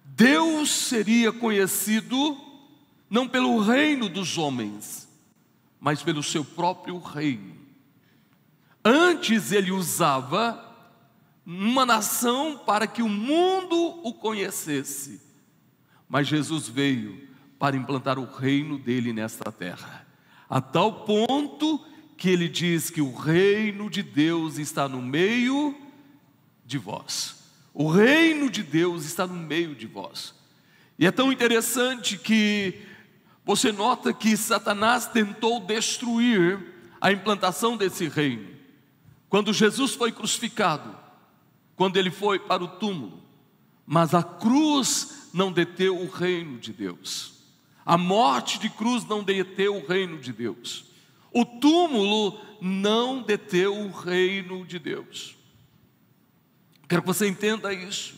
Deus 0.05 0.69
seria 0.69 1.31
conhecido 1.31 2.37
não 3.09 3.27
pelo 3.27 3.59
reino 3.59 4.07
dos 4.07 4.37
homens, 4.37 5.09
mas 5.79 6.01
pelo 6.01 6.23
seu 6.23 6.45
próprio 6.45 6.97
reino. 6.99 7.57
Antes 8.83 9.51
ele 9.51 9.71
usava 9.71 10.71
uma 11.45 11.85
nação 11.85 12.61
para 12.65 12.87
que 12.87 13.01
o 13.01 13.09
mundo 13.09 13.99
o 14.03 14.13
conhecesse. 14.13 15.21
Mas 16.07 16.27
Jesus 16.27 16.69
veio 16.69 17.27
para 17.59 17.75
implantar 17.75 18.17
o 18.17 18.25
reino 18.25 18.77
dele 18.77 19.13
nesta 19.13 19.51
terra, 19.51 20.07
a 20.49 20.59
tal 20.59 21.05
ponto 21.05 21.85
que 22.21 22.29
ele 22.29 22.47
diz 22.47 22.91
que 22.91 23.01
o 23.01 23.15
reino 23.15 23.89
de 23.89 24.03
Deus 24.03 24.59
está 24.59 24.87
no 24.87 25.01
meio 25.01 25.75
de 26.63 26.77
vós. 26.77 27.35
O 27.73 27.89
reino 27.89 28.47
de 28.47 28.61
Deus 28.61 29.05
está 29.05 29.25
no 29.25 29.33
meio 29.33 29.73
de 29.73 29.87
vós. 29.87 30.35
E 30.99 31.07
é 31.07 31.11
tão 31.11 31.31
interessante 31.31 32.19
que 32.19 32.79
você 33.43 33.71
nota 33.71 34.13
que 34.13 34.37
Satanás 34.37 35.07
tentou 35.07 35.61
destruir 35.61 36.63
a 37.01 37.11
implantação 37.11 37.75
desse 37.75 38.07
reino. 38.07 38.49
Quando 39.27 39.51
Jesus 39.51 39.95
foi 39.95 40.11
crucificado, 40.11 40.95
quando 41.75 41.97
ele 41.97 42.11
foi 42.11 42.37
para 42.37 42.63
o 42.63 42.67
túmulo, 42.67 43.19
mas 43.83 44.13
a 44.13 44.21
cruz 44.21 45.31
não 45.33 45.51
deteu 45.51 45.99
o 45.99 46.07
reino 46.07 46.59
de 46.59 46.71
Deus. 46.71 47.41
A 47.83 47.97
morte 47.97 48.59
de 48.59 48.69
cruz 48.69 49.05
não 49.05 49.23
deteu 49.23 49.75
o 49.75 49.87
reino 49.87 50.19
de 50.19 50.31
Deus. 50.31 50.90
O 51.31 51.45
túmulo 51.45 52.39
não 52.61 53.21
deteu 53.21 53.75
o 53.75 53.91
reino 53.91 54.65
de 54.65 54.77
Deus. 54.77 55.35
Quero 56.87 57.01
que 57.01 57.07
você 57.07 57.27
entenda 57.27 57.73
isso. 57.73 58.15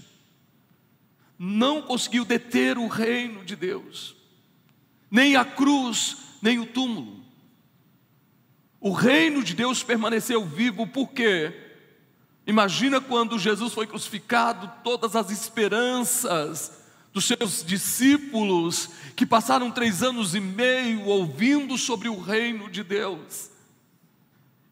Não 1.38 1.82
conseguiu 1.82 2.26
deter 2.26 2.78
o 2.78 2.88
reino 2.88 3.44
de 3.44 3.56
Deus, 3.56 4.16
nem 5.12 5.36
a 5.36 5.46
cruz, 5.46 6.18
nem 6.42 6.60
o 6.60 6.66
túmulo. 6.66 7.24
O 8.80 8.92
reino 8.92 9.44
de 9.44 9.54
Deus 9.54 9.84
permaneceu 9.84 10.46
vivo, 10.46 10.88
por 10.88 11.10
quê? 11.10 11.54
Imagina 12.46 13.00
quando 13.00 13.40
Jesus 13.40 13.74
foi 13.74 13.88
crucificado, 13.88 14.72
todas 14.84 15.16
as 15.16 15.30
esperanças 15.30 16.83
dos 17.14 17.26
seus 17.26 17.64
discípulos, 17.64 18.90
que 19.16 19.26
passaram 19.26 19.70
três 19.70 20.02
anos 20.02 20.34
e 20.34 20.40
meio 20.40 21.06
ouvindo 21.06 21.78
sobre 21.78 22.10
o 22.10 22.20
reino 22.20 22.70
de 22.70 22.84
Deus, 22.84 23.52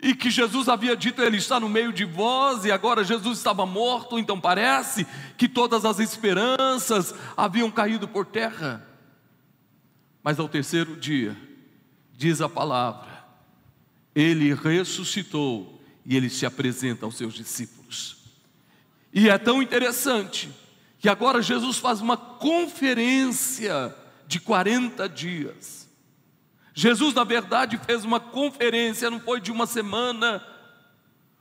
e 0.02 0.16
que 0.16 0.32
Jesus 0.32 0.68
havia 0.68 0.98
dito: 0.98 1.22
Ele 1.22 1.38
está 1.38 1.60
no 1.60 1.70
meio 1.70 1.94
de 1.94 2.04
vós, 2.04 2.66
e 2.66 2.72
agora 2.72 3.04
Jesus 3.04 3.38
estava 3.38 3.64
morto, 3.68 4.18
então 4.18 4.42
parece 4.42 5.06
que 5.38 5.48
todas 5.48 5.86
as 5.86 6.00
esperanças 6.00 7.14
haviam 7.38 7.70
caído 7.70 8.08
por 8.08 8.26
terra. 8.26 8.88
Mas 10.24 10.40
ao 10.40 10.50
terceiro 10.50 10.96
dia, 10.96 11.38
diz 12.18 12.42
a 12.42 12.50
palavra, 12.50 13.24
ele 14.16 14.54
ressuscitou 14.54 15.80
e 16.04 16.18
ele 16.18 16.30
se 16.30 16.46
apresenta 16.46 17.06
aos 17.06 17.16
seus 17.16 17.36
discípulos. 17.36 18.18
E 19.14 19.30
é 19.30 19.38
tão 19.38 19.62
interessante 19.62 20.50
que 21.01 21.10
agora 21.10 21.41
Jesus 21.41 21.79
faz 21.79 22.00
uma 22.00 22.15
conferência 22.15 23.93
de 24.27 24.39
40 24.39 25.10
dias. 25.10 25.89
Jesus, 26.75 27.15
na 27.15 27.24
verdade, 27.24 27.79
fez 27.84 28.05
uma 28.05 28.20
conferência, 28.20 29.10
não 29.10 29.20
foi 29.20 29.41
de 29.41 29.51
uma 29.51 29.65
semana, 29.65 30.46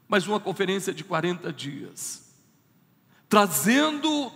mas 0.09 0.27
uma 0.27 0.41
conferência 0.41 0.95
de 0.95 1.05
40 1.05 1.53
dias, 1.53 2.35
trazendo, 3.29 4.33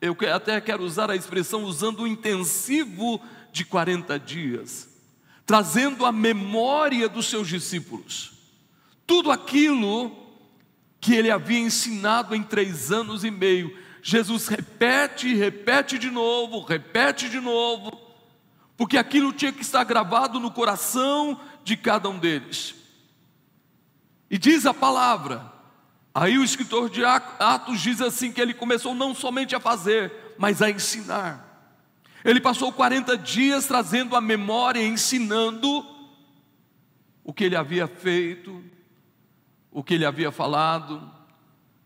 eu 0.00 0.16
até 0.32 0.60
quero 0.60 0.84
usar 0.84 1.10
a 1.10 1.16
expressão, 1.16 1.64
usando 1.64 2.04
o 2.04 2.06
intensivo 2.06 3.20
de 3.50 3.64
40 3.64 4.16
dias, 4.20 4.88
trazendo 5.44 6.06
a 6.06 6.12
memória 6.12 7.08
dos 7.08 7.26
seus 7.26 7.48
discípulos, 7.48 8.32
tudo 9.04 9.32
aquilo 9.32 10.16
que 11.00 11.14
ele 11.14 11.32
havia 11.32 11.58
ensinado 11.58 12.32
em 12.32 12.44
três 12.44 12.92
anos 12.92 13.24
e 13.24 13.30
meio. 13.30 13.87
Jesus 14.02 14.48
repete, 14.48 15.34
repete 15.34 15.98
de 15.98 16.10
novo, 16.10 16.60
repete 16.60 17.28
de 17.28 17.40
novo, 17.40 17.90
porque 18.76 18.96
aquilo 18.96 19.32
tinha 19.32 19.52
que 19.52 19.62
estar 19.62 19.84
gravado 19.84 20.38
no 20.38 20.50
coração 20.50 21.40
de 21.64 21.76
cada 21.76 22.08
um 22.08 22.18
deles. 22.18 22.74
E 24.30 24.38
diz 24.38 24.66
a 24.66 24.74
palavra, 24.74 25.52
aí 26.14 26.38
o 26.38 26.44
escritor 26.44 26.90
de 26.90 27.04
Atos 27.04 27.80
diz 27.80 28.00
assim: 28.00 28.30
que 28.30 28.40
ele 28.40 28.54
começou 28.54 28.94
não 28.94 29.14
somente 29.14 29.56
a 29.56 29.60
fazer, 29.60 30.34
mas 30.38 30.62
a 30.62 30.70
ensinar. 30.70 31.46
Ele 32.24 32.40
passou 32.40 32.72
40 32.72 33.16
dias 33.16 33.66
trazendo 33.66 34.14
a 34.14 34.20
memória, 34.20 34.86
ensinando 34.86 35.86
o 37.24 37.32
que 37.32 37.44
ele 37.44 37.56
havia 37.56 37.86
feito, 37.86 38.62
o 39.70 39.82
que 39.82 39.94
ele 39.94 40.04
havia 40.04 40.30
falado, 40.30 41.10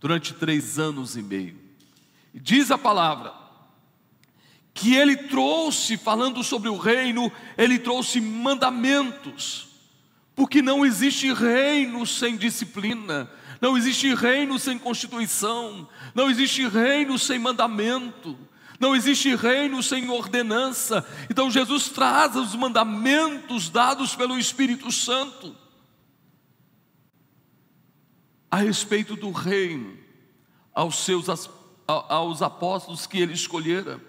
durante 0.01 0.35
três 0.35 0.79
anos 0.79 1.17
e 1.17 1.23
meio. 1.23 1.62
Diz 2.35 2.71
a 2.71 2.79
palavra, 2.79 3.35
que 4.75 4.95
ele 4.95 5.17
trouxe, 5.17 5.97
falando 5.97 6.43
sobre 6.43 6.69
o 6.69 6.79
reino, 6.79 7.31
ele 7.59 7.79
trouxe 7.79 8.21
mandamentos, 8.21 9.69
porque 10.35 10.63
não 10.63 10.85
existe 10.85 11.33
reino 11.33 12.07
sem 12.07 12.37
disciplina, 12.37 13.31
não 13.61 13.77
existe 13.77 14.15
reino 14.15 14.59
sem 14.59 14.79
constituição, 14.79 15.89
não 16.15 16.31
existe 16.31 16.67
reino 16.67 17.19
sem 17.19 17.39
mandamento, 17.39 18.37
não 18.81 18.97
existe 18.97 19.37
reino 19.37 19.81
sem 19.83 20.11
ordenança. 20.11 21.07
Então 21.31 21.51
Jesus 21.51 21.89
traz 21.91 22.35
os 22.35 22.57
mandamentos 22.57 23.69
dados 23.69 24.17
pelo 24.17 24.37
Espírito 24.39 24.91
Santo 24.91 25.55
a 28.51 28.57
respeito 28.57 29.15
do 29.15 29.31
reino 29.31 29.97
aos 30.75 31.05
seus 31.05 31.29
aos 31.87 32.43
apóstolos 32.43 33.07
que 33.07 33.21
ele 33.21 33.33
escolhera. 33.33 34.01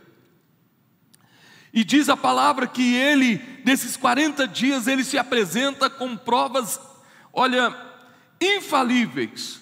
E 1.73 1.83
diz 1.83 2.07
a 2.07 2.15
palavra 2.15 2.67
que 2.67 2.95
ele, 2.95 3.41
nesses 3.65 3.97
40 3.97 4.47
dias, 4.47 4.85
ele 4.85 5.03
se 5.03 5.17
apresenta 5.17 5.89
com 5.89 6.15
provas, 6.15 6.79
olha, 7.33 7.75
infalíveis, 8.39 9.59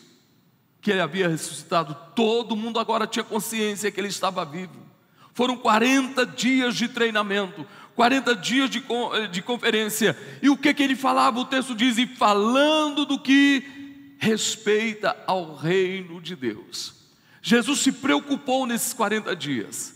que 0.82 0.91
ele 0.91 1.00
havia 1.00 1.30
ressuscitado. 1.30 1.95
Todo 2.13 2.56
mundo 2.56 2.80
agora 2.80 3.08
tinha 3.08 3.24
consciência 3.24 3.89
que 3.89 4.00
ele 4.00 4.10
estava 4.10 4.43
vivo. 4.43 4.82
Foram 5.34 5.56
40 5.56 6.26
dias 6.26 6.76
de 6.76 6.89
treinamento, 6.89 7.65
40 7.95 8.36
dias 8.36 8.69
de, 8.69 8.84
de 9.32 9.41
conferência. 9.41 10.17
E 10.41 10.50
o 10.50 10.58
que, 10.58 10.74
que 10.74 10.84
ele 10.84 10.95
falava? 10.95 11.39
O 11.39 11.45
texto 11.45 11.74
diz: 11.74 11.97
e 11.97 12.06
falando 12.06 13.06
do 13.06 13.17
que 13.17 14.15
respeita 14.17 15.15
ao 15.26 15.56
reino 15.56 16.19
de 16.19 16.36
Deus. 16.36 17.00
Jesus 17.41 17.80
se 17.80 17.91
preocupou 17.91 18.65
nesses 18.67 18.93
40 18.93 19.36
dias 19.36 19.93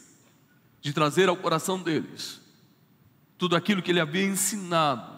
de 0.82 0.92
trazer 0.94 1.30
ao 1.30 1.38
coração 1.38 1.80
deles 1.82 2.42
tudo 3.38 3.56
aquilo 3.56 3.82
que 3.82 3.92
ele 3.92 4.00
havia 4.00 4.26
ensinado 4.26 5.16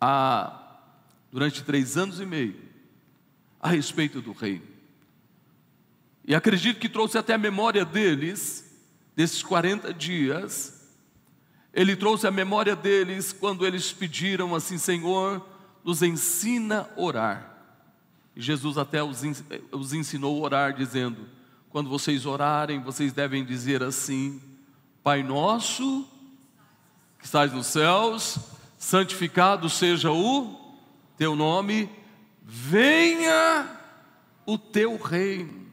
a, 0.00 0.78
durante 1.30 1.64
três 1.64 1.96
anos 1.96 2.20
e 2.20 2.26
meio 2.26 2.60
a 3.60 3.68
respeito 3.68 4.20
do 4.20 4.32
reino. 4.32 4.66
E 6.24 6.34
acredito 6.34 6.78
que 6.78 6.88
trouxe 6.88 7.18
até 7.18 7.34
a 7.34 7.38
memória 7.38 7.84
deles, 7.84 8.64
desses 9.16 9.42
40 9.42 9.92
dias, 9.94 10.96
ele 11.72 11.96
trouxe 11.96 12.26
a 12.26 12.30
memória 12.30 12.76
deles 12.76 13.32
quando 13.32 13.66
eles 13.66 13.92
pediram 13.92 14.54
assim: 14.54 14.78
Senhor, 14.78 15.44
nos 15.82 16.02
ensina 16.02 16.88
a 16.96 17.00
orar. 17.00 17.57
Jesus 18.40 18.78
até 18.78 19.02
os 19.02 19.92
ensinou 19.92 20.36
a 20.36 20.44
orar, 20.44 20.72
dizendo: 20.72 21.26
quando 21.70 21.90
vocês 21.90 22.24
orarem, 22.24 22.80
vocês 22.80 23.12
devem 23.12 23.44
dizer 23.44 23.82
assim: 23.82 24.40
Pai 25.02 25.24
nosso, 25.24 26.06
que 27.18 27.24
estás 27.24 27.52
nos 27.52 27.66
céus, 27.66 28.38
santificado 28.78 29.68
seja 29.68 30.12
o 30.12 30.56
teu 31.16 31.34
nome, 31.34 31.90
venha 32.44 33.76
o 34.46 34.56
teu 34.56 34.96
reino. 34.96 35.66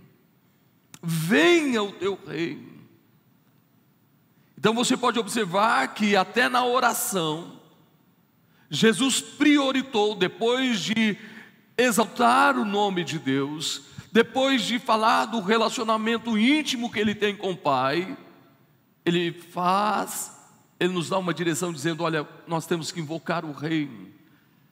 Venha 1.04 1.84
o 1.84 1.92
teu 1.92 2.20
reino. 2.28 2.74
Então 4.58 4.74
você 4.74 4.98
pode 4.98 5.20
observar 5.20 5.94
que 5.94 6.16
até 6.16 6.50
na 6.50 6.66
oração, 6.66 7.62
Jesus 8.72 9.22
prioritou, 9.22 10.16
depois 10.16 10.80
de 10.80 11.16
exaltar 11.78 12.58
o 12.58 12.66
nome 12.66 13.04
de 13.04 13.20
Deus, 13.20 13.84
depois 14.12 14.62
de 14.64 14.80
falar 14.80 15.26
do 15.26 15.42
relacionamento 15.42 16.38
íntimo 16.38 16.92
que 16.92 17.00
ele 17.00 17.14
tem 17.14 17.36
com 17.36 17.52
o 17.52 17.58
Pai, 17.58 18.18
ele 19.06 19.32
faz, 19.32 20.32
ele 20.80 20.94
nos 20.94 21.10
dá 21.10 21.18
uma 21.18 21.34
direção 21.34 21.74
dizendo: 21.74 22.04
olha, 22.04 22.28
nós 22.48 22.66
temos 22.66 22.92
que 22.92 23.00
invocar 23.00 23.44
o 23.44 23.52
reino, 23.52 24.08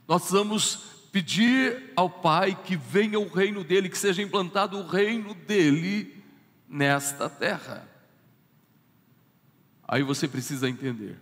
nós 0.07 0.31
vamos 0.31 0.93
pedir 1.11 1.91
ao 1.95 2.09
Pai 2.09 2.57
que 2.63 2.75
venha 2.75 3.19
o 3.19 3.27
reino 3.27 3.63
dele, 3.63 3.89
que 3.89 3.97
seja 3.97 4.21
implantado 4.21 4.77
o 4.77 4.87
reino 4.87 5.33
dele 5.33 6.23
nesta 6.67 7.29
terra. 7.29 7.87
Aí 9.87 10.01
você 10.01 10.27
precisa 10.27 10.67
entender. 10.67 11.19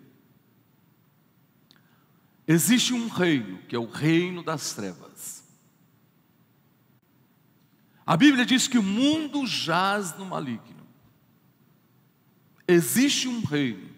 Existe 2.48 2.94
um 2.94 3.08
reino, 3.08 3.60
que 3.68 3.76
é 3.76 3.80
o 3.80 3.90
reino 3.90 4.44
das 4.44 4.74
trevas. 4.74 5.41
A 8.06 8.18
Bíblia 8.18 8.46
diz 8.46 8.68
que 8.68 8.78
o 8.78 8.84
mundo 8.84 9.46
jaz 9.46 10.18
no 10.18 10.26
maligno. 10.26 10.82
Existe 12.68 13.28
um 13.28 13.44
reino 13.44 13.90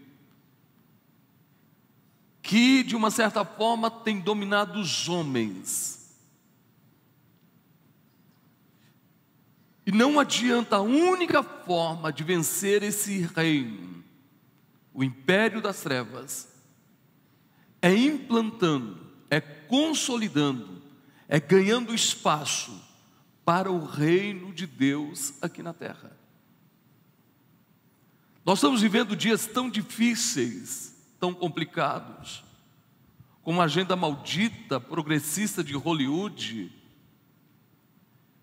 que, 2.41 2.83
de 2.83 2.95
uma 2.95 3.09
certa 3.09 3.45
forma, 3.45 3.89
tem 3.89 4.19
dominado 4.19 4.79
os 4.79 5.07
homens. 5.07 6.13
E 9.85 9.91
não 9.91 10.19
adianta, 10.19 10.77
a 10.77 10.81
única 10.81 11.41
forma 11.41 12.11
de 12.11 12.23
vencer 12.23 12.83
esse 12.83 13.21
reino, 13.21 14.03
o 14.93 15.03
império 15.03 15.61
das 15.61 15.81
trevas, 15.81 16.49
é 17.81 17.93
implantando, 17.93 19.11
é 19.29 19.39
consolidando, 19.39 20.81
é 21.27 21.39
ganhando 21.39 21.93
espaço 21.93 22.92
para 23.45 23.71
o 23.71 23.85
reino 23.85 24.53
de 24.53 24.65
Deus 24.65 25.33
aqui 25.41 25.61
na 25.61 25.73
terra. 25.73 26.15
Nós 28.45 28.59
estamos 28.59 28.81
vivendo 28.81 29.15
dias 29.15 29.45
tão 29.45 29.69
difíceis, 29.69 30.95
tão 31.19 31.33
complicados, 31.33 32.43
com 33.41 33.51
uma 33.51 33.63
agenda 33.63 33.95
maldita, 33.95 34.79
progressista 34.79 35.63
de 35.63 35.73
Hollywood. 35.73 36.71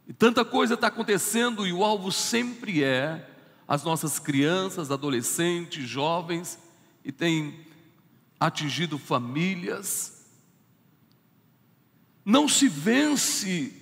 E 0.07 0.13
tanta 0.13 0.45
coisa 0.45 0.75
está 0.75 0.87
acontecendo 0.87 1.67
e 1.67 1.73
o 1.73 1.85
alvo 1.85 2.11
sempre 2.11 2.83
é 2.83 3.27
as 3.69 3.85
nossas 3.85 4.19
crianças, 4.19 4.91
adolescentes, 4.91 5.89
jovens, 5.89 6.59
e 7.05 7.13
tem 7.13 7.67
atingido 8.39 8.99
famílias. 8.99 10.27
Não 12.25 12.49
se 12.49 12.69
vence 12.69 13.81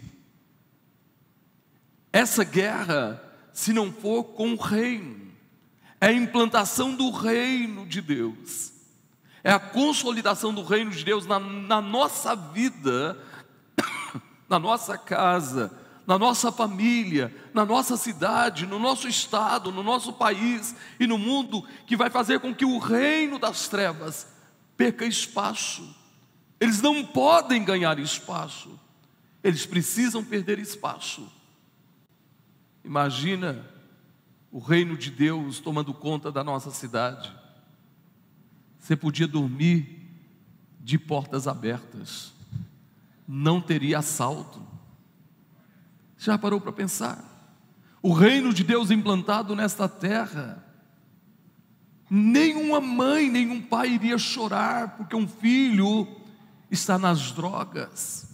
essa 2.19 2.43
guerra 2.43 3.23
se 3.53 3.73
não 3.73 3.93
for 3.93 4.25
com 4.25 4.53
o 4.53 4.57
reino. 4.57 5.29
É 6.01 6.09
a 6.09 6.13
implantação 6.13 6.95
do 6.95 7.11
reino 7.11 7.87
de 7.87 8.01
Deus. 8.01 8.73
É 9.45 9.53
a 9.53 9.59
consolidação 9.59 10.53
do 10.53 10.65
reino 10.65 10.91
de 10.91 11.05
Deus 11.05 11.27
na, 11.27 11.39
na 11.39 11.81
nossa 11.81 12.35
vida, 12.35 13.17
na 14.49 14.59
nossa 14.59 14.99
casa, 14.99 15.73
na 16.07 16.19
nossa 16.19 16.51
família, 16.51 17.33
na 17.55 17.65
nossa 17.65 17.97
cidade, 17.97 18.67
no 18.67 18.81
nosso 18.81 19.07
estado, 19.07 19.71
no 19.71 19.85
nosso 19.85 20.13
país 20.13 20.75
e 20.99 21.07
no 21.07 21.19
mundo, 21.19 21.65
que 21.87 21.97
vai 21.97 22.11
fazer 22.11 22.41
com 22.41 22.53
que 22.53 22.65
o 22.65 22.79
reino 22.79 23.39
das 23.39 23.69
trevas 23.69 24.27
perca 24.77 25.05
espaço. 25.05 25.95
Eles 26.59 26.83
não 26.83 27.05
podem 27.05 27.65
ganhar 27.65 27.97
espaço, 28.01 28.77
eles 29.45 29.65
precisam 29.65 30.25
perder 30.25 30.59
espaço. 30.59 31.38
Imagina 32.85 33.65
o 34.51 34.59
reino 34.59 34.97
de 34.97 35.11
Deus 35.11 35.61
tomando 35.61 35.93
conta 35.93 36.33
da 36.33 36.43
nossa 36.43 36.71
cidade. 36.71 37.33
Você 38.79 38.97
podia 38.97 39.27
dormir 39.27 39.97
de 40.81 40.99
portas 40.99 41.47
abertas, 41.47 42.33
não 43.27 43.61
teria 43.61 43.99
assalto 43.99 44.69
já 46.19 46.37
parou 46.37 46.61
para 46.61 46.73
pensar? 46.73 47.25
O 48.03 48.13
reino 48.13 48.53
de 48.53 48.65
Deus 48.65 48.91
implantado 48.91 49.55
nesta 49.55 49.89
terra, 49.89 50.65
nenhuma 52.11 52.81
mãe, 52.81 53.31
nenhum 53.31 53.63
pai 53.63 53.93
iria 53.93 54.19
chorar 54.19 54.97
porque 54.97 55.15
um 55.15 55.29
filho 55.29 56.07
está 56.71 56.99
nas 56.99 57.31
drogas. 57.33 58.28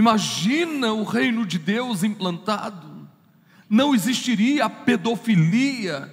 Imagina 0.00 0.92
o 0.92 1.04
reino 1.04 1.46
de 1.46 1.58
Deus 1.58 2.02
implantado, 2.02 3.08
não 3.68 3.94
existiria 3.94 4.64
a 4.64 4.70
pedofilia, 4.70 6.10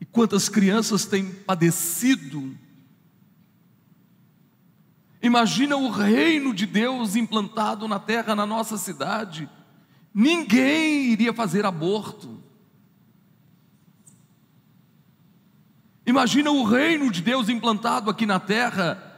e 0.00 0.04
quantas 0.04 0.48
crianças 0.48 1.04
têm 1.04 1.30
padecido 1.30 2.56
Imagina 5.22 5.76
o 5.76 5.90
reino 5.90 6.54
de 6.54 6.64
Deus 6.64 7.14
implantado 7.14 7.86
na 7.86 7.98
terra, 7.98 8.34
na 8.34 8.46
nossa 8.46 8.78
cidade. 8.78 9.48
Ninguém 10.14 11.10
iria 11.10 11.32
fazer 11.34 11.66
aborto. 11.66 12.42
Imagina 16.06 16.50
o 16.50 16.64
reino 16.64 17.10
de 17.10 17.20
Deus 17.20 17.50
implantado 17.50 18.10
aqui 18.10 18.24
na 18.24 18.40
terra, 18.40 19.09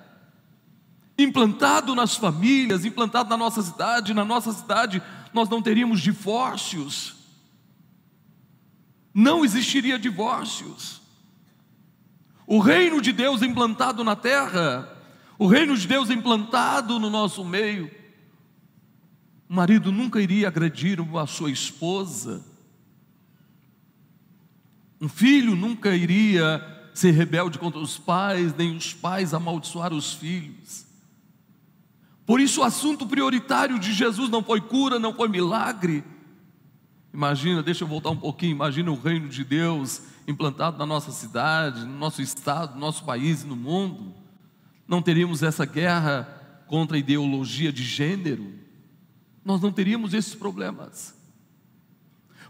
implantado 1.19 1.95
nas 1.95 2.17
famílias, 2.17 2.85
implantado 2.85 3.29
na 3.29 3.37
nossa 3.37 3.63
cidade. 3.63 4.15
Na 4.15 4.25
nossa 4.25 4.53
cidade 4.53 5.03
nós 5.33 5.49
não 5.49 5.63
teríamos 5.63 6.01
divórcios, 6.01 7.15
não 9.15 9.45
existiria 9.45 9.99
divórcios. 9.99 11.01
O 12.47 12.59
reino 12.59 13.01
de 13.01 13.13
Deus 13.13 13.41
implantado 13.41 14.05
na 14.05 14.15
terra, 14.15 14.89
o 15.39 15.47
reino 15.47 15.77
de 15.77 15.87
Deus 15.87 16.11
implantado 16.11 16.99
no 16.99 17.09
nosso 17.09 17.45
meio. 17.45 17.91
O 19.49 19.55
marido 19.55 19.93
nunca 19.93 20.21
iria 20.21 20.49
agredir 20.49 20.99
a 21.17 21.27
sua 21.27 21.51
esposa. 21.51 22.45
Um 25.01 25.09
filho 25.09 25.57
nunca 25.57 25.95
iria 25.95 26.91
ser 26.95 27.13
rebelde 27.13 27.59
contra 27.59 27.81
os 27.81 27.99
pais, 27.99 28.55
nem 28.55 28.77
os 28.77 28.93
pais 28.93 29.35
amaldiçoar 29.35 29.93
os 29.93 30.13
filhos. 30.13 30.92
Por 32.25 32.41
isso, 32.41 32.61
o 32.61 32.65
assunto 32.65 33.07
prioritário 33.07 33.79
de 33.79 33.93
Jesus 33.93 34.29
não 34.31 34.43
foi 34.43 34.61
cura, 34.61 34.99
não 34.99 35.15
foi 35.15 35.29
milagre. 35.29 36.05
Imagina, 37.13 37.63
deixa 37.63 37.85
eu 37.85 37.89
voltar 37.89 38.11
um 38.11 38.17
pouquinho. 38.17 38.53
Imagina 38.53 38.91
o 38.91 39.01
reino 39.01 39.29
de 39.29 39.45
Deus 39.45 40.03
implantado 40.27 40.79
na 40.79 40.87
nossa 40.87 41.11
cidade, 41.11 41.85
no 41.85 41.99
nosso 41.99 42.23
estado, 42.23 42.75
no 42.75 42.81
nosso 42.81 43.05
país 43.05 43.45
no 43.45 43.57
mundo 43.57 44.23
não 44.93 45.01
teríamos 45.01 45.43
essa 45.43 45.65
guerra 45.65 46.65
contra 46.67 46.97
a 46.97 47.01
ideologia 47.01 47.73
de 47.73 47.83
gênero, 47.83 48.53
nós 49.43 49.61
não 49.61 49.73
teríamos 49.73 50.13
esses 50.13 50.35
problemas. 50.35 51.15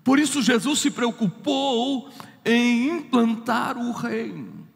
Por 0.03 0.19
isso, 0.19 0.43
Jesus 0.43 0.81
se 0.81 0.91
preocupou 0.91 2.11
em 2.45 2.89
implantar 2.89 3.79
o 3.79 3.93
reino. 3.93 4.67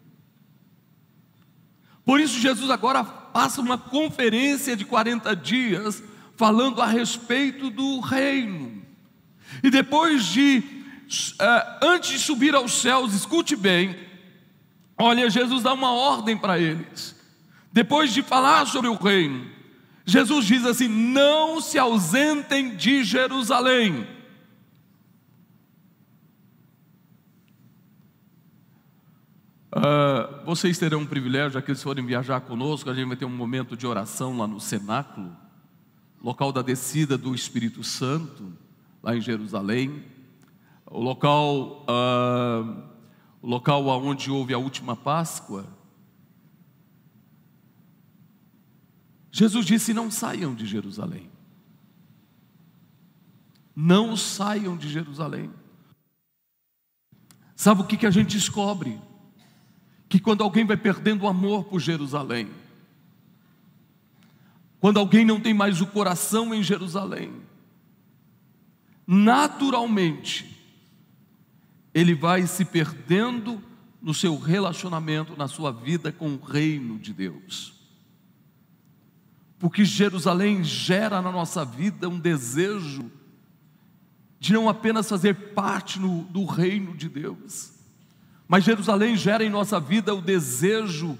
Por 2.05 2.21
isso, 2.21 2.39
Jesus 2.39 2.71
agora 2.71 3.03
passa 3.37 3.61
uma 3.61 3.77
conferência 3.77 4.75
de 4.75 4.83
40 4.87 5.37
dias 5.37 6.03
falando 6.38 6.81
a 6.81 6.87
respeito 6.87 7.68
do 7.68 8.01
reino. 8.01 8.83
E 9.62 9.68
depois 9.68 10.25
de, 10.25 10.62
uh, 11.38 11.85
antes 11.87 12.12
de 12.12 12.18
subir 12.18 12.55
aos 12.55 12.81
céus, 12.81 13.12
escute 13.12 13.55
bem, 13.55 13.94
olha, 14.96 15.29
Jesus 15.29 15.62
dá 15.62 15.75
uma 15.75 15.92
ordem 15.92 16.35
para 16.35 16.59
eles. 16.59 17.14
Depois 17.70 18.14
de 18.14 18.22
falar 18.22 18.66
sobre 18.66 18.88
o 18.88 18.94
reino, 18.94 19.51
Jesus 20.07 20.46
diz 20.46 20.64
assim: 20.64 20.88
não 20.88 21.61
se 21.61 21.79
ausentem 21.79 22.75
de 22.75 23.05
Jerusalém. 23.05 24.07
Uh, 29.77 30.43
vocês 30.47 30.79
terão 30.79 31.01
um 31.01 31.07
privilégio, 31.07 31.51
já 31.51 31.61
que 31.61 31.71
eles 31.71 31.83
forem 31.83 32.07
viajar 32.07 32.41
conosco, 32.41 32.89
a 32.89 32.95
gente 32.95 33.09
vai 33.09 33.17
ter 33.17 33.27
um 33.27 33.37
momento 33.37 33.77
de 33.77 33.87
oração 33.87 34.39
lá 34.39 34.47
no 34.47 34.59
cenáculo, 34.59 35.37
local 36.23 36.51
da 36.51 36.62
descida 36.62 37.19
do 37.19 37.35
Espírito 37.35 37.85
Santo, 37.85 38.55
lá 39.03 39.15
em 39.15 39.21
Jerusalém, 39.21 40.03
o 40.87 40.99
local, 40.99 41.85
uh, 41.85 42.85
o 43.43 43.47
local 43.47 43.87
onde 44.03 44.31
houve 44.31 44.55
a 44.55 44.59
última 44.59 44.97
Páscoa, 44.97 45.67
Jesus 49.31 49.67
disse: 49.67 49.93
Não 49.93 50.11
saiam 50.11 50.55
de 50.55 50.65
Jerusalém. 50.65 51.29
Não 53.75 54.17
saiam 54.17 54.75
de 54.75 54.89
Jerusalém. 54.89 55.53
Sabe 57.55 57.83
o 57.83 57.85
que, 57.85 57.99
que 57.99 58.07
a 58.07 58.11
gente 58.11 58.35
descobre? 58.35 58.99
Que 60.09 60.19
quando 60.19 60.42
alguém 60.42 60.64
vai 60.64 60.77
perdendo 60.77 61.25
o 61.25 61.29
amor 61.29 61.64
por 61.64 61.81
Jerusalém, 61.81 62.49
quando 64.81 64.99
alguém 64.99 65.25
não 65.25 65.40
tem 65.40 65.55
mais 65.55 65.81
o 65.81 65.87
coração 65.87 66.55
em 66.55 66.62
Jerusalém, 66.62 67.33
naturalmente, 69.07 70.57
ele 71.95 72.14
vai 72.14 72.47
se 72.47 72.64
perdendo 72.64 73.61
no 74.03 74.12
seu 74.14 74.38
relacionamento, 74.38 75.37
na 75.37 75.49
sua 75.49 75.73
vida 75.73 76.12
com 76.12 76.35
o 76.35 76.40
reino 76.40 76.99
de 76.99 77.12
Deus. 77.12 77.75
Porque 79.59 79.85
Jerusalém 79.85 80.62
gera 80.62 81.23
na 81.23 81.33
nossa 81.33 81.64
vida 81.64 82.09
um 82.09 82.19
desejo 82.19 83.11
de 84.38 84.53
não 84.53 84.69
apenas 84.69 85.09
fazer 85.09 85.35
parte 85.55 85.99
no, 85.99 86.23
do 86.25 86.45
reino 86.45 86.95
de 86.95 87.09
Deus, 87.09 87.73
mas 88.49 88.65
Jerusalém 88.65 89.17
gera 89.17 89.45
em 89.45 89.51
nossa 89.51 89.81
vida 89.81 90.15
o 90.15 90.21
desejo 90.21 91.19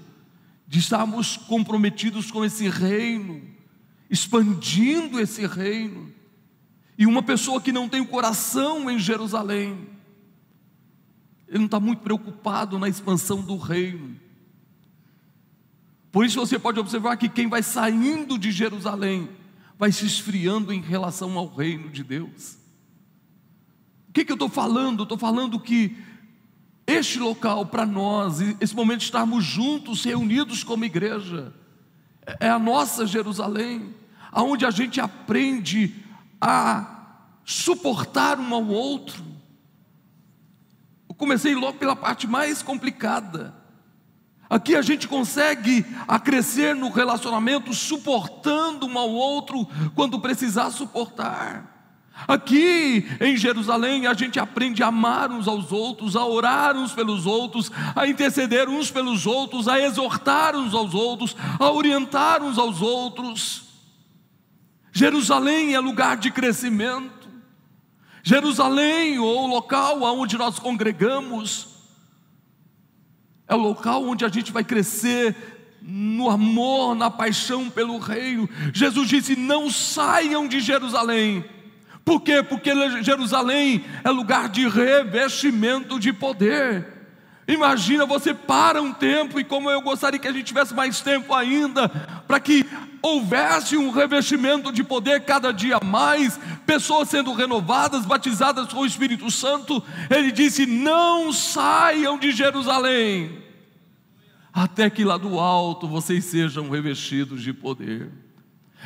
de 0.67 0.79
estarmos 0.79 1.37
comprometidos 1.37 2.31
com 2.31 2.43
esse 2.43 2.69
reino, 2.69 3.41
expandindo 4.09 5.19
esse 5.19 5.45
reino. 5.45 6.13
E 6.97 7.05
uma 7.05 7.21
pessoa 7.21 7.61
que 7.61 7.71
não 7.71 7.87
tem 7.87 8.01
o 8.01 8.07
coração 8.07 8.89
em 8.89 8.97
Jerusalém, 8.97 9.87
ele 11.47 11.59
não 11.59 11.65
está 11.65 11.79
muito 11.79 11.99
preocupado 11.99 12.77
na 12.79 12.89
expansão 12.89 13.41
do 13.41 13.57
reino 13.57 14.27
por 16.17 16.25
isso 16.25 16.39
você 16.39 16.57
pode 16.57 16.79
observar 16.79 17.15
que 17.17 17.29
quem 17.29 17.47
vai 17.47 17.61
saindo 17.61 18.39
de 18.39 18.51
Jerusalém 18.51 19.29
vai 19.77 19.91
se 19.91 20.03
esfriando 20.03 20.73
em 20.73 20.81
relação 20.81 21.37
ao 21.37 21.47
reino 21.47 21.89
de 21.89 22.03
Deus. 22.03 22.57
O 24.09 24.13
que, 24.13 24.25
que 24.25 24.31
eu 24.31 24.35
estou 24.35 24.49
falando? 24.49 25.03
Estou 25.03 25.15
falando 25.15 25.59
que 25.59 25.95
este 26.87 27.19
local 27.19 27.65
para 27.65 27.85
nós, 27.85 28.39
esse 28.59 28.75
momento 28.75 28.99
de 28.99 29.05
estarmos 29.05 29.43
juntos, 29.43 30.03
reunidos 30.03 30.63
como 30.63 30.85
igreja, 30.85 31.53
é 32.39 32.49
a 32.49 32.57
nossa 32.57 33.05
Jerusalém, 33.05 33.93
aonde 34.31 34.65
a 34.65 34.71
gente 34.71 34.99
aprende 34.99 35.93
a 36.41 37.19
suportar 37.45 38.39
um 38.39 38.55
ao 38.55 38.65
outro. 38.65 39.23
Eu 41.07 41.13
comecei 41.13 41.53
logo 41.53 41.77
pela 41.77 41.95
parte 41.95 42.25
mais 42.25 42.63
complicada 42.63 43.53
Aqui 44.49 44.75
a 44.75 44.81
gente 44.81 45.07
consegue 45.07 45.85
a 46.07 46.19
crescer 46.19 46.73
no 46.73 46.89
relacionamento, 46.89 47.73
suportando 47.73 48.85
um 48.85 48.97
ao 48.97 49.09
outro 49.09 49.67
quando 49.93 50.19
precisar 50.19 50.71
suportar. 50.71 51.76
Aqui 52.25 53.05
em 53.19 53.35
Jerusalém 53.35 54.07
a 54.07 54.13
gente 54.13 54.39
aprende 54.39 54.81
a 54.81 54.87
amar 54.87 55.29
uns 55.31 55.47
aos 55.47 55.71
outros, 55.71 56.15
a 56.15 56.25
orar 56.25 56.75
uns 56.75 56.93
pelos 56.93 57.25
outros, 57.25 57.71
a 57.95 58.07
interceder 58.07 58.69
uns 58.69 58.89
pelos 58.89 59.25
outros, 59.27 59.67
a 59.67 59.79
exortar 59.79 60.55
uns 60.55 60.73
aos 60.73 60.93
outros, 60.93 61.35
a 61.59 61.69
orientar 61.69 62.41
uns 62.41 62.57
aos 62.57 62.81
outros. 62.81 63.63
Jerusalém 64.91 65.75
é 65.75 65.79
lugar 65.79 66.17
de 66.17 66.31
crescimento. 66.31 67.27
Jerusalém, 68.23 69.19
ou 69.19 69.45
local 69.45 70.01
onde 70.01 70.37
nós 70.37 70.57
congregamos, 70.57 71.67
é 73.47 73.55
o 73.55 73.59
local 73.59 74.03
onde 74.03 74.25
a 74.25 74.29
gente 74.29 74.51
vai 74.51 74.63
crescer 74.63 75.35
no 75.81 76.29
amor, 76.29 76.95
na 76.95 77.09
paixão 77.09 77.69
pelo 77.69 77.97
reino. 77.99 78.49
Jesus 78.73 79.07
disse: 79.07 79.35
Não 79.35 79.69
saiam 79.69 80.47
de 80.47 80.59
Jerusalém. 80.59 81.45
Por 82.07 82.21
quê? 82.21 82.41
Porque 82.41 82.71
Jerusalém 83.03 83.83
é 84.01 84.09
lugar 84.09 84.47
de 84.47 84.65
revestimento 84.65 85.99
de 85.99 86.13
poder. 86.13 86.87
Imagina 87.45 88.05
você 88.05 88.33
para 88.33 88.81
um 88.81 88.93
tempo, 88.93 89.37
e 89.37 89.43
como 89.43 89.69
eu 89.69 89.81
gostaria 89.81 90.17
que 90.17 90.27
a 90.29 90.31
gente 90.31 90.45
tivesse 90.45 90.73
mais 90.73 91.01
tempo 91.01 91.33
ainda, 91.33 91.89
para 92.25 92.39
que 92.39 92.65
houvesse 93.01 93.75
um 93.75 93.91
revestimento 93.91 94.71
de 94.71 94.85
poder 94.85 95.25
cada 95.25 95.51
dia 95.51 95.81
mais, 95.83 96.39
pessoas 96.65 97.09
sendo 97.09 97.33
renovadas, 97.33 98.05
batizadas 98.05 98.71
com 98.71 98.79
o 98.79 98.85
Espírito 98.85 99.29
Santo. 99.29 99.83
Ele 100.09 100.31
disse: 100.31 100.65
Não 100.65 101.33
saiam 101.33 102.17
de 102.17 102.31
Jerusalém, 102.31 103.43
até 104.53 104.89
que 104.89 105.03
lá 105.03 105.17
do 105.17 105.37
alto 105.41 105.89
vocês 105.89 106.23
sejam 106.23 106.69
revestidos 106.69 107.43
de 107.43 107.51
poder. 107.51 108.03
Ele 108.03 108.11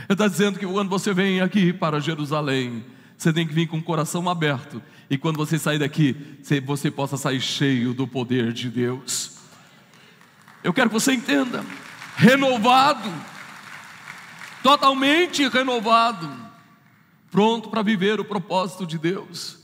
está 0.09 0.27
dizendo 0.27 0.57
que 0.57 0.65
quando 0.65 0.89
você 0.89 1.13
vem 1.13 1.39
aqui 1.39 1.71
para 1.71 1.99
Jerusalém, 1.99 2.83
você 3.21 3.31
tem 3.31 3.45
que 3.45 3.53
vir 3.53 3.67
com 3.67 3.77
o 3.77 3.83
coração 3.83 4.27
aberto, 4.27 4.81
e 5.07 5.15
quando 5.15 5.37
você 5.37 5.59
sair 5.59 5.77
daqui, 5.77 6.39
você 6.65 6.89
possa 6.89 7.17
sair 7.17 7.39
cheio 7.39 7.93
do 7.93 8.07
poder 8.07 8.51
de 8.51 8.67
Deus. 8.67 9.37
Eu 10.63 10.73
quero 10.73 10.89
que 10.89 10.95
você 10.95 11.13
entenda, 11.13 11.63
renovado, 12.15 13.13
totalmente 14.63 15.47
renovado, 15.49 16.27
pronto 17.29 17.69
para 17.69 17.83
viver 17.83 18.19
o 18.19 18.25
propósito 18.25 18.87
de 18.87 18.97
Deus. 18.97 19.59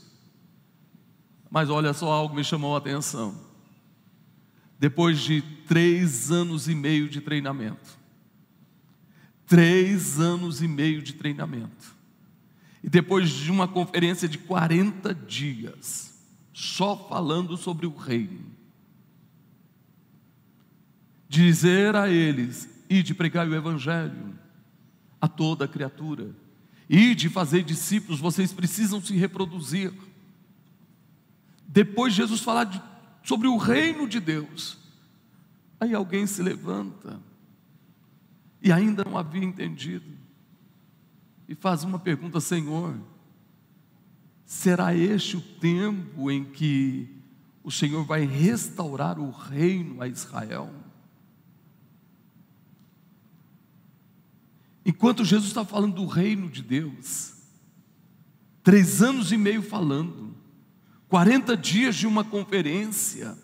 Mas 1.50 1.68
olha 1.68 1.92
só, 1.92 2.12
algo 2.12 2.36
me 2.36 2.44
chamou 2.44 2.76
a 2.76 2.78
atenção. 2.78 3.44
Depois 4.78 5.18
de 5.18 5.42
três 5.66 6.30
anos 6.30 6.68
e 6.68 6.76
meio 6.76 7.08
de 7.08 7.20
treinamento, 7.20 7.98
três 9.44 10.20
anos 10.20 10.62
e 10.62 10.68
meio 10.68 11.02
de 11.02 11.14
treinamento, 11.14 11.97
e 12.82 12.88
depois 12.88 13.30
de 13.30 13.50
uma 13.50 13.66
conferência 13.66 14.28
de 14.28 14.38
40 14.38 15.14
dias, 15.14 16.14
só 16.52 16.96
falando 17.08 17.56
sobre 17.56 17.86
o 17.86 17.94
reino, 17.94 18.46
dizer 21.28 21.96
a 21.96 22.08
eles: 22.08 22.68
e 22.88 23.02
de 23.02 23.14
pregar 23.14 23.48
o 23.48 23.54
evangelho, 23.54 24.38
a 25.20 25.28
toda 25.28 25.68
criatura. 25.68 26.30
E 26.88 27.14
de 27.14 27.28
fazer 27.28 27.62
discípulos, 27.62 28.18
vocês 28.18 28.52
precisam 28.52 29.00
se 29.00 29.14
reproduzir. 29.14 29.92
Depois 31.66 32.14
Jesus 32.14 32.40
falar 32.40 32.64
de, 32.64 32.80
sobre 33.22 33.46
o 33.46 33.58
reino 33.58 34.08
de 34.08 34.20
Deus. 34.20 34.78
Aí 35.78 35.94
alguém 35.94 36.26
se 36.26 36.42
levanta 36.42 37.20
e 38.62 38.72
ainda 38.72 39.04
não 39.04 39.18
havia 39.18 39.44
entendido 39.44 40.18
e 41.48 41.54
faz 41.54 41.82
uma 41.82 41.98
pergunta, 41.98 42.40
Senhor: 42.40 42.94
será 44.44 44.94
este 44.94 45.36
o 45.36 45.40
tempo 45.40 46.30
em 46.30 46.44
que 46.44 47.08
o 47.64 47.70
Senhor 47.70 48.04
vai 48.04 48.26
restaurar 48.26 49.18
o 49.18 49.30
reino 49.30 50.02
a 50.02 50.06
Israel? 50.06 50.70
Enquanto 54.84 55.24
Jesus 55.24 55.48
está 55.48 55.64
falando 55.64 55.96
do 55.96 56.06
reino 56.06 56.50
de 56.50 56.62
Deus, 56.62 57.34
três 58.62 59.02
anos 59.02 59.32
e 59.32 59.36
meio 59.36 59.62
falando, 59.62 60.36
40 61.08 61.56
dias 61.56 61.96
de 61.96 62.06
uma 62.06 62.24
conferência 62.24 63.36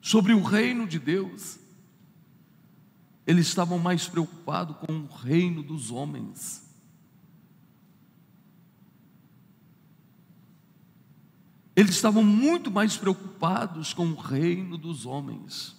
sobre 0.00 0.34
o 0.34 0.42
reino 0.42 0.86
de 0.86 0.98
Deus, 0.98 1.58
eles 3.26 3.46
estavam 3.46 3.78
mais 3.78 4.06
preocupados 4.06 4.76
com 4.76 5.00
o 5.00 5.06
reino 5.06 5.62
dos 5.62 5.90
homens. 5.90 6.63
Eles 11.76 11.96
estavam 11.96 12.22
muito 12.22 12.70
mais 12.70 12.96
preocupados 12.96 13.92
com 13.92 14.06
o 14.06 14.14
reino 14.14 14.78
dos 14.78 15.06
homens. 15.06 15.76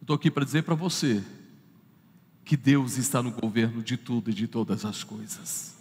Estou 0.00 0.16
aqui 0.16 0.30
para 0.30 0.44
dizer 0.44 0.62
para 0.62 0.74
você 0.74 1.22
que 2.42 2.56
Deus 2.56 2.96
está 2.96 3.22
no 3.22 3.30
governo 3.30 3.82
de 3.82 3.98
tudo 3.98 4.30
e 4.30 4.32
de 4.34 4.46
todas 4.46 4.86
as 4.86 5.04
coisas. 5.04 5.76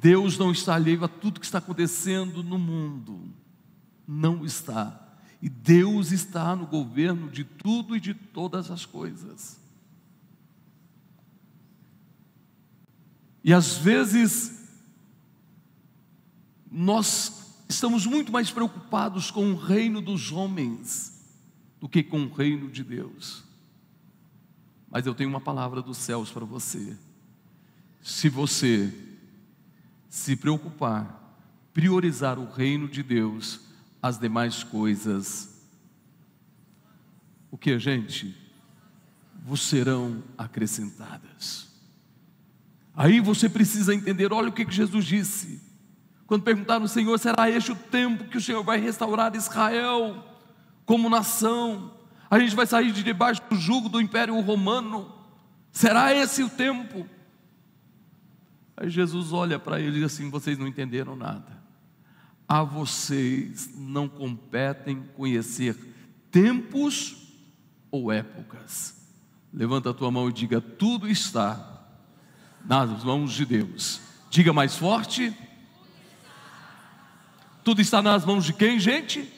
Deus 0.00 0.38
não 0.38 0.50
está 0.50 0.74
alheio 0.74 1.04
a 1.04 1.08
tudo 1.08 1.38
que 1.38 1.44
está 1.44 1.58
acontecendo 1.58 2.42
no 2.42 2.58
mundo. 2.58 3.20
Não 4.08 4.42
está. 4.42 5.06
E 5.42 5.50
Deus 5.50 6.12
está 6.12 6.56
no 6.56 6.66
governo 6.66 7.28
de 7.28 7.44
tudo 7.44 7.94
e 7.94 8.00
de 8.00 8.14
todas 8.14 8.70
as 8.70 8.86
coisas. 8.86 9.59
E 13.42 13.54
às 13.54 13.76
vezes, 13.76 14.68
nós 16.70 17.54
estamos 17.68 18.06
muito 18.06 18.30
mais 18.30 18.50
preocupados 18.50 19.30
com 19.30 19.52
o 19.52 19.56
reino 19.56 20.00
dos 20.00 20.30
homens 20.30 21.18
do 21.80 21.88
que 21.88 22.02
com 22.02 22.24
o 22.24 22.32
reino 22.32 22.70
de 22.70 22.84
Deus. 22.84 23.42
Mas 24.90 25.06
eu 25.06 25.14
tenho 25.14 25.30
uma 25.30 25.40
palavra 25.40 25.80
dos 25.80 25.96
céus 25.96 26.30
para 26.30 26.44
você. 26.44 26.98
Se 28.02 28.28
você 28.28 28.92
se 30.08 30.36
preocupar, 30.36 31.38
priorizar 31.72 32.38
o 32.38 32.50
reino 32.50 32.88
de 32.88 33.02
Deus, 33.02 33.60
as 34.02 34.18
demais 34.18 34.64
coisas, 34.64 35.60
o 37.50 37.56
que, 37.56 37.78
gente? 37.78 38.36
Vos 39.44 39.62
serão 39.62 40.22
acrescentadas. 40.36 41.69
Aí 43.00 43.18
você 43.18 43.48
precisa 43.48 43.94
entender, 43.94 44.30
olha 44.30 44.50
o 44.50 44.52
que 44.52 44.70
Jesus 44.70 45.06
disse. 45.06 45.62
Quando 46.26 46.42
perguntaram 46.42 46.82
ao 46.82 46.88
Senhor, 46.88 47.18
será 47.18 47.48
este 47.48 47.72
o 47.72 47.76
tempo 47.76 48.24
que 48.24 48.36
o 48.36 48.40
Senhor 48.40 48.62
vai 48.62 48.78
restaurar 48.78 49.34
Israel? 49.34 50.30
como 50.90 51.08
nação, 51.08 51.92
a 52.28 52.36
gente 52.40 52.56
vai 52.56 52.66
sair 52.66 52.90
de 52.90 53.04
debaixo 53.04 53.40
do 53.48 53.54
jugo 53.54 53.88
do 53.88 54.00
Império 54.00 54.40
Romano. 54.40 55.14
Será 55.70 56.12
esse 56.12 56.42
o 56.42 56.48
tempo? 56.48 57.06
Aí 58.76 58.90
Jesus 58.90 59.32
olha 59.32 59.56
para 59.56 59.78
ele 59.78 59.90
e 59.90 60.00
diz 60.00 60.12
assim: 60.12 60.28
vocês 60.28 60.58
não 60.58 60.66
entenderam 60.66 61.14
nada. 61.14 61.62
A 62.48 62.64
vocês 62.64 63.70
não 63.76 64.08
competem 64.08 65.00
conhecer 65.14 65.76
tempos 66.28 67.38
ou 67.88 68.10
épocas. 68.10 68.96
Levanta 69.54 69.90
a 69.90 69.94
tua 69.94 70.10
mão 70.10 70.28
e 70.28 70.32
diga: 70.32 70.60
tudo 70.60 71.08
está 71.08 71.69
nas 72.64 73.02
mãos 73.04 73.32
de 73.32 73.44
Deus. 73.44 74.00
Diga 74.30 74.52
mais 74.52 74.76
forte. 74.76 75.36
Tudo 77.64 77.80
está 77.80 78.00
nas 78.00 78.24
mãos 78.24 78.44
de 78.44 78.52
quem, 78.52 78.78
gente? 78.78 79.28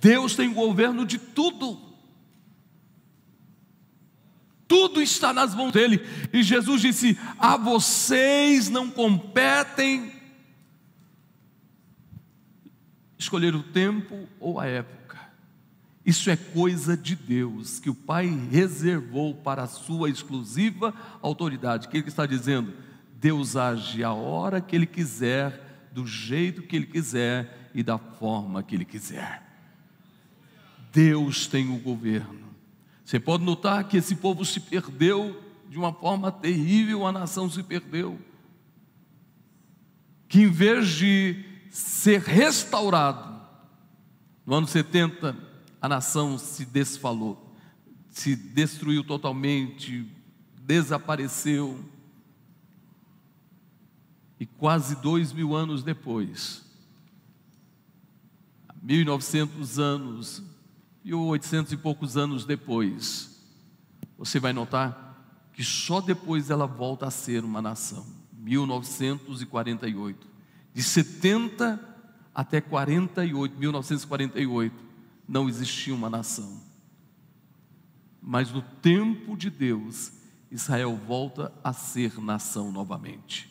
Deus 0.00 0.34
tem 0.34 0.48
o 0.48 0.54
governo 0.54 1.06
de 1.06 1.18
tudo. 1.18 1.80
Tudo 4.66 5.02
está 5.02 5.32
nas 5.32 5.54
mãos 5.54 5.72
dele. 5.72 6.00
E 6.32 6.42
Jesus 6.42 6.80
disse: 6.80 7.18
A 7.38 7.56
vocês 7.56 8.68
não 8.68 8.90
competem 8.90 10.12
escolher 13.18 13.54
o 13.54 13.62
tempo 13.62 14.28
ou 14.40 14.58
a 14.58 14.66
época. 14.66 15.01
Isso 16.04 16.30
é 16.30 16.36
coisa 16.36 16.96
de 16.96 17.14
Deus, 17.14 17.78
que 17.78 17.88
o 17.88 17.94
Pai 17.94 18.26
reservou 18.50 19.34
para 19.34 19.62
a 19.62 19.68
sua 19.68 20.10
exclusiva 20.10 20.92
autoridade. 21.20 21.86
O 21.86 21.90
que 21.90 21.98
ele 21.98 22.08
está 22.08 22.26
dizendo? 22.26 22.72
Deus 23.22 23.54
age 23.54 24.02
a 24.02 24.12
hora 24.12 24.60
que 24.60 24.74
Ele 24.74 24.84
quiser, 24.84 25.88
do 25.92 26.04
jeito 26.04 26.62
que 26.62 26.74
Ele 26.74 26.86
quiser 26.86 27.70
e 27.72 27.80
da 27.80 27.96
forma 27.96 28.64
que 28.64 28.74
Ele 28.74 28.84
quiser. 28.84 29.40
Deus 30.92 31.46
tem 31.46 31.72
o 31.72 31.78
governo. 31.78 32.50
Você 33.04 33.20
pode 33.20 33.44
notar 33.44 33.84
que 33.84 33.96
esse 33.96 34.16
povo 34.16 34.44
se 34.44 34.58
perdeu 34.58 35.40
de 35.70 35.78
uma 35.78 35.92
forma 35.92 36.32
terrível, 36.32 37.06
a 37.06 37.12
nação 37.12 37.48
se 37.48 37.62
perdeu. 37.62 38.18
Que 40.28 40.42
em 40.42 40.50
vez 40.50 40.88
de 40.88 41.44
ser 41.70 42.20
restaurado, 42.20 43.40
No 44.44 44.56
ano 44.56 44.66
70, 44.66 45.51
a 45.82 45.88
nação 45.88 46.38
se 46.38 46.64
desfalou, 46.64 47.52
se 48.08 48.36
destruiu 48.36 49.02
totalmente, 49.02 50.08
desapareceu. 50.60 51.84
E 54.38 54.46
quase 54.46 54.94
dois 54.96 55.32
mil 55.32 55.56
anos 55.56 55.82
depois, 55.82 56.64
1.900 58.86 59.78
anos, 59.82 60.40
1.800 61.04 61.72
e 61.72 61.76
poucos 61.76 62.16
anos 62.16 62.44
depois, 62.44 63.42
você 64.16 64.38
vai 64.38 64.52
notar 64.52 65.10
que 65.52 65.64
só 65.64 66.00
depois 66.00 66.48
ela 66.48 66.66
volta 66.66 67.08
a 67.08 67.10
ser 67.10 67.44
uma 67.44 67.60
nação. 67.60 68.06
1948. 68.32 70.28
De 70.72 70.82
70 70.82 71.88
até 72.34 72.60
48, 72.60 73.58
1948, 73.58 74.91
não 75.32 75.48
existia 75.48 75.94
uma 75.94 76.10
nação. 76.10 76.60
Mas 78.20 78.52
no 78.52 78.60
tempo 78.60 79.34
de 79.34 79.48
Deus, 79.48 80.12
Israel 80.50 80.94
volta 80.94 81.50
a 81.64 81.72
ser 81.72 82.20
nação 82.20 82.70
novamente. 82.70 83.50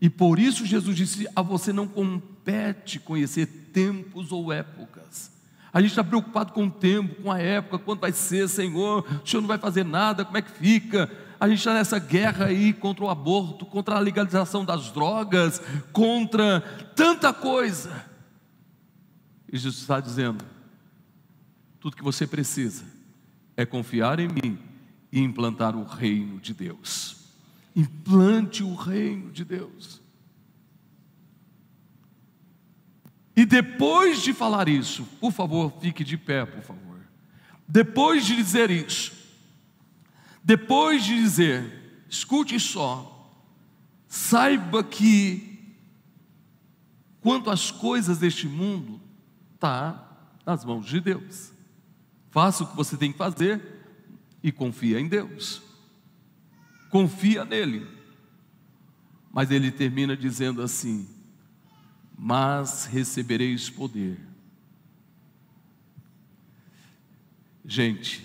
E 0.00 0.08
por 0.08 0.38
isso 0.38 0.64
Jesus 0.64 0.96
disse: 0.96 1.28
a 1.34 1.42
você 1.42 1.72
não 1.72 1.88
compete 1.88 3.00
conhecer 3.00 3.46
tempos 3.72 4.30
ou 4.30 4.52
épocas. 4.52 5.32
A 5.72 5.80
gente 5.80 5.90
está 5.90 6.04
preocupado 6.04 6.52
com 6.52 6.66
o 6.66 6.70
tempo, 6.70 7.20
com 7.22 7.32
a 7.32 7.38
época, 7.38 7.78
quando 7.78 8.00
vai 8.00 8.12
ser, 8.12 8.48
Senhor, 8.48 9.04
o 9.24 9.26
Senhor 9.26 9.40
não 9.40 9.48
vai 9.48 9.58
fazer 9.58 9.84
nada, 9.84 10.24
como 10.24 10.36
é 10.36 10.42
que 10.42 10.52
fica? 10.52 11.10
A 11.40 11.48
gente 11.48 11.58
está 11.58 11.74
nessa 11.74 11.98
guerra 11.98 12.46
aí 12.46 12.72
contra 12.72 13.04
o 13.04 13.10
aborto, 13.10 13.66
contra 13.66 13.96
a 13.96 13.98
legalização 13.98 14.64
das 14.64 14.92
drogas, 14.92 15.60
contra 15.92 16.60
tanta 16.94 17.32
coisa. 17.32 18.04
E 19.52 19.58
Jesus 19.58 19.80
está 19.80 19.98
dizendo: 19.98 20.44
tudo 21.82 21.96
que 21.96 22.04
você 22.04 22.28
precisa 22.28 22.84
é 23.56 23.66
confiar 23.66 24.20
em 24.20 24.28
mim 24.28 24.56
e 25.10 25.18
implantar 25.18 25.74
o 25.74 25.82
reino 25.82 26.38
de 26.38 26.54
Deus. 26.54 27.26
Implante 27.74 28.62
o 28.62 28.72
reino 28.76 29.32
de 29.32 29.44
Deus. 29.44 30.00
E 33.34 33.44
depois 33.44 34.22
de 34.22 34.32
falar 34.32 34.68
isso, 34.68 35.02
por 35.20 35.32
favor, 35.32 35.72
fique 35.80 36.04
de 36.04 36.16
pé, 36.16 36.46
por 36.46 36.62
favor. 36.62 37.00
Depois 37.66 38.24
de 38.24 38.36
dizer 38.36 38.70
isso, 38.70 39.12
depois 40.44 41.02
de 41.02 41.16
dizer, 41.16 42.04
escute 42.08 42.60
só, 42.60 43.28
saiba 44.06 44.84
que 44.84 45.74
quanto 47.20 47.50
às 47.50 47.72
coisas 47.72 48.18
deste 48.18 48.46
mundo, 48.46 49.00
está 49.54 50.30
nas 50.46 50.64
mãos 50.64 50.86
de 50.86 51.00
Deus. 51.00 51.51
Faça 52.32 52.64
o 52.64 52.66
que 52.66 52.74
você 52.76 52.96
tem 52.96 53.12
que 53.12 53.18
fazer 53.18 53.62
e 54.42 54.50
confia 54.50 54.98
em 54.98 55.06
Deus 55.06 55.62
confia 56.92 57.42
nele. 57.42 57.88
Mas 59.32 59.50
ele 59.50 59.72
termina 59.72 60.14
dizendo 60.14 60.60
assim: 60.60 61.08
Mas 62.16 62.84
recebereis 62.84 63.70
poder. 63.70 64.20
Gente, 67.64 68.22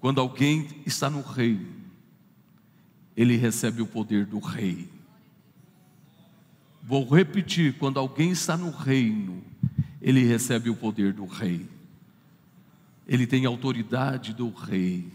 quando 0.00 0.20
alguém 0.20 0.82
está 0.84 1.08
no 1.08 1.22
reino, 1.22 1.72
ele 3.16 3.36
recebe 3.36 3.80
o 3.80 3.86
poder 3.86 4.26
do 4.26 4.40
rei. 4.40 4.90
Vou 6.82 7.08
repetir: 7.08 7.78
quando 7.78 8.00
alguém 8.00 8.32
está 8.32 8.56
no 8.56 8.70
reino, 8.70 9.44
ele 10.04 10.22
recebe 10.22 10.68
o 10.68 10.76
poder 10.76 11.14
do 11.14 11.24
rei. 11.24 11.66
Ele 13.08 13.26
tem 13.26 13.46
autoridade 13.46 14.34
do 14.34 14.50
rei. 14.50 15.10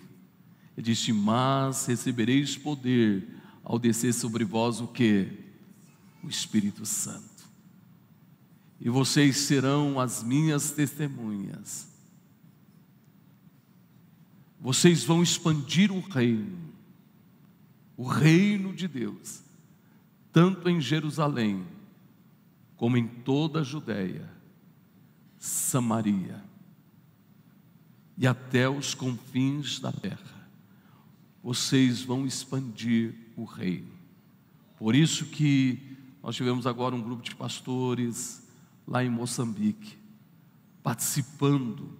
Ele 0.75 0.83
disse: 0.83 1.13
Mas 1.13 1.85
recebereis 1.85 2.57
poder 2.57 3.27
ao 3.63 3.77
descer 3.77 4.11
sobre 4.15 4.43
vós 4.43 4.81
o 4.81 4.87
que? 4.87 5.27
O 6.23 6.27
Espírito 6.27 6.87
Santo. 6.87 7.47
E 8.81 8.89
vocês 8.89 9.37
serão 9.37 9.99
as 9.99 10.23
minhas 10.23 10.71
testemunhas. 10.71 11.87
Vocês 14.59 15.03
vão 15.03 15.21
expandir 15.21 15.91
o 15.91 15.99
reino, 15.99 16.57
o 17.95 18.07
reino 18.07 18.73
de 18.73 18.87
Deus, 18.87 19.43
tanto 20.33 20.67
em 20.67 20.81
Jerusalém, 20.81 21.63
como 22.75 22.97
em 22.97 23.07
toda 23.07 23.59
a 23.59 23.63
Judéia, 23.63 24.38
Samaria 25.39 26.43
e 28.17 28.27
até 28.27 28.69
os 28.69 28.93
confins 28.93 29.79
da 29.79 29.93
terra 29.93 30.49
vocês 31.41 32.03
vão 32.03 32.25
expandir 32.25 33.15
o 33.37 33.45
reino. 33.45 33.93
Por 34.77 34.93
isso 34.93 35.25
que 35.27 35.97
nós 36.21 36.35
tivemos 36.35 36.67
agora 36.67 36.93
um 36.93 37.01
grupo 37.01 37.23
de 37.23 37.33
pastores 37.33 38.45
lá 38.85 39.03
em 39.03 39.09
Moçambique, 39.09 39.97
participando 40.83 41.97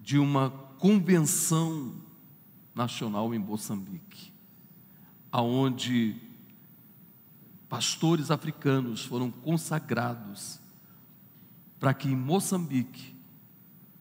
de 0.00 0.18
uma 0.18 0.50
convenção 0.50 1.92
nacional 2.72 3.34
em 3.34 3.38
Moçambique, 3.38 4.32
aonde 5.32 6.16
pastores 7.68 8.30
africanos 8.30 9.04
foram 9.04 9.32
consagrados 9.32 10.59
para 11.80 11.94
que 11.94 12.08
em 12.08 12.14
Moçambique, 12.14 13.16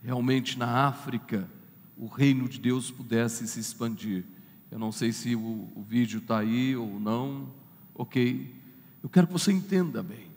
realmente 0.04 0.60
na 0.60 0.86
África, 0.86 1.50
o 1.98 2.08
reino 2.08 2.48
de 2.50 2.60
Deus 2.60 2.92
pudesse 2.92 3.48
se 3.48 3.60
expandir. 3.60 4.26
Eu 4.70 4.78
não 4.78 4.92
sei 4.92 5.14
se 5.14 5.34
o, 5.34 5.72
o 5.74 5.82
vídeo 5.82 6.20
está 6.20 6.40
aí 6.40 6.76
ou 6.76 7.00
não, 7.00 7.52
ok? 7.96 8.54
Eu 9.02 9.10
quero 9.10 9.28
que 9.28 9.34
você 9.34 9.54
entenda 9.54 10.04
bem, 10.04 10.30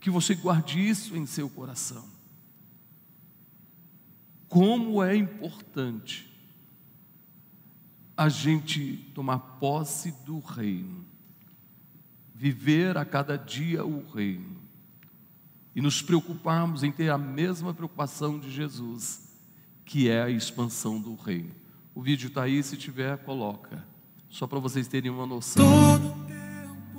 que 0.00 0.08
você 0.08 0.34
guarde 0.34 0.80
isso 0.80 1.14
em 1.14 1.26
seu 1.26 1.50
coração. 1.50 2.04
Como 4.48 5.02
é 5.02 5.14
importante 5.14 6.30
a 8.16 8.28
gente 8.30 8.96
tomar 9.14 9.38
posse 9.38 10.12
do 10.24 10.38
reino, 10.38 11.04
viver 12.34 12.96
a 12.96 13.04
cada 13.04 13.36
dia 13.36 13.84
o 13.84 14.06
reino, 14.10 14.61
e 15.74 15.80
nos 15.80 16.02
preocuparmos 16.02 16.82
em 16.82 16.92
ter 16.92 17.10
a 17.10 17.18
mesma 17.18 17.72
preocupação 17.72 18.38
de 18.38 18.50
Jesus 18.50 19.32
que 19.84 20.08
é 20.08 20.22
a 20.22 20.30
expansão 20.30 21.00
do 21.00 21.14
reino. 21.14 21.50
O 21.94 22.00
vídeo 22.00 22.28
está 22.28 22.44
aí, 22.44 22.62
se 22.62 22.76
tiver, 22.76 23.18
coloca. 23.18 23.84
Só 24.30 24.46
para 24.46 24.58
vocês 24.58 24.88
terem 24.88 25.10
uma 25.10 25.26
noção 25.26 25.64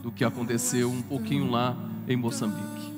do 0.01 0.11
que 0.11 0.23
aconteceu 0.23 0.91
um 0.91 1.01
pouquinho 1.01 1.49
lá 1.49 1.75
em 2.07 2.15
Moçambique. 2.15 2.93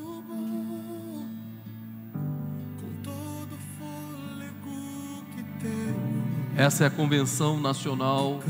Essa 6.58 6.86
é 6.86 6.88
a 6.88 6.92
convenção 6.92 7.60
nacional 7.60 8.42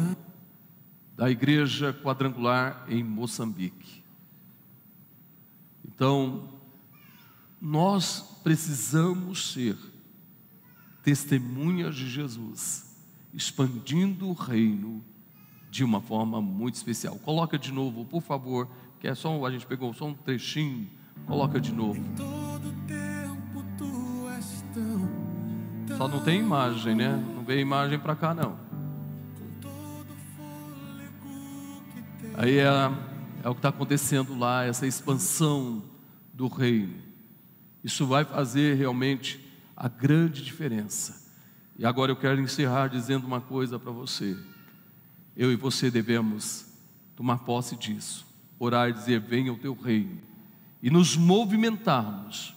da 1.15 1.29
Igreja 1.29 1.93
Quadrangular 1.93 2.85
em 2.87 3.03
Moçambique. 3.03 4.03
Então, 5.87 6.54
nós 7.61 8.39
precisamos 8.43 9.53
ser 9.53 9.77
testemunhas 11.03 11.95
de 11.95 12.09
Jesus, 12.09 12.95
expandindo 13.33 14.27
o 14.27 14.33
reino 14.33 15.03
de 15.69 15.83
uma 15.83 16.01
forma 16.01 16.41
muito 16.41 16.75
especial. 16.75 17.15
Coloca 17.17 17.59
de 17.59 17.71
novo, 17.71 18.05
por 18.05 18.21
favor, 18.21 18.67
que 18.99 19.07
é 19.07 19.13
só 19.13 19.45
a 19.45 19.51
gente 19.51 19.65
pegou 19.65 19.93
só 19.93 20.05
um 20.05 20.13
trechinho. 20.13 20.89
Coloca 21.27 21.59
de 21.59 21.71
novo. 21.71 22.03
Só 25.97 26.07
não 26.07 26.19
tem 26.23 26.39
imagem, 26.39 26.95
né? 26.95 27.15
Não 27.35 27.43
veio 27.43 27.61
imagem 27.61 27.99
para 27.99 28.15
cá 28.15 28.33
não. 28.33 28.57
Aí 32.37 32.57
é, 32.57 32.65
é 33.43 33.49
o 33.49 33.53
que 33.53 33.59
está 33.59 33.69
acontecendo 33.69 34.37
lá, 34.37 34.65
essa 34.65 34.85
expansão 34.85 35.83
do 36.33 36.47
reino. 36.47 37.04
Isso 37.85 38.07
vai 38.07 38.25
fazer 38.25 38.75
realmente 38.75 39.39
a 39.77 39.87
grande 39.87 40.43
diferença. 40.43 41.23
E 41.77 41.85
agora 41.85 42.11
eu 42.11 42.15
quero 42.15 42.41
encerrar 42.41 42.87
dizendo 42.87 43.27
uma 43.27 43.39
coisa 43.39 43.77
para 43.77 43.91
você. 43.91 44.35
Eu 45.37 45.51
e 45.51 45.55
você 45.55 45.91
devemos 45.91 46.65
tomar 47.15 47.37
posse 47.39 47.75
disso, 47.75 48.25
orar 48.57 48.89
e 48.89 48.93
dizer: 48.93 49.19
Venha 49.19 49.53
o 49.53 49.57
teu 49.59 49.75
reino, 49.75 50.17
e 50.81 50.89
nos 50.89 51.15
movimentarmos 51.15 52.55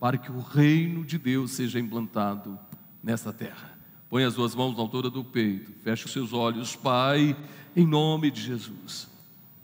para 0.00 0.18
que 0.18 0.32
o 0.32 0.40
reino 0.40 1.04
de 1.04 1.18
Deus 1.18 1.52
seja 1.52 1.78
implantado 1.78 2.58
nesta 3.00 3.32
terra. 3.32 3.78
Põe 4.10 4.24
as 4.24 4.34
duas 4.34 4.56
mãos 4.56 4.74
na 4.74 4.82
altura 4.82 5.08
do 5.08 5.22
peito, 5.22 5.70
feche 5.84 6.06
os 6.06 6.12
seus 6.12 6.32
olhos, 6.32 6.74
Pai, 6.74 7.36
em 7.76 7.86
nome 7.86 8.28
de 8.28 8.42
Jesus. 8.42 9.08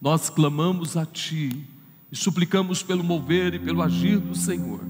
Nós 0.00 0.30
clamamos 0.30 0.96
a 0.96 1.04
Ti 1.04 1.66
e 2.10 2.16
suplicamos 2.16 2.82
pelo 2.82 3.04
mover 3.04 3.54
e 3.54 3.58
pelo 3.58 3.82
agir 3.82 4.18
do 4.18 4.34
Senhor 4.34 4.80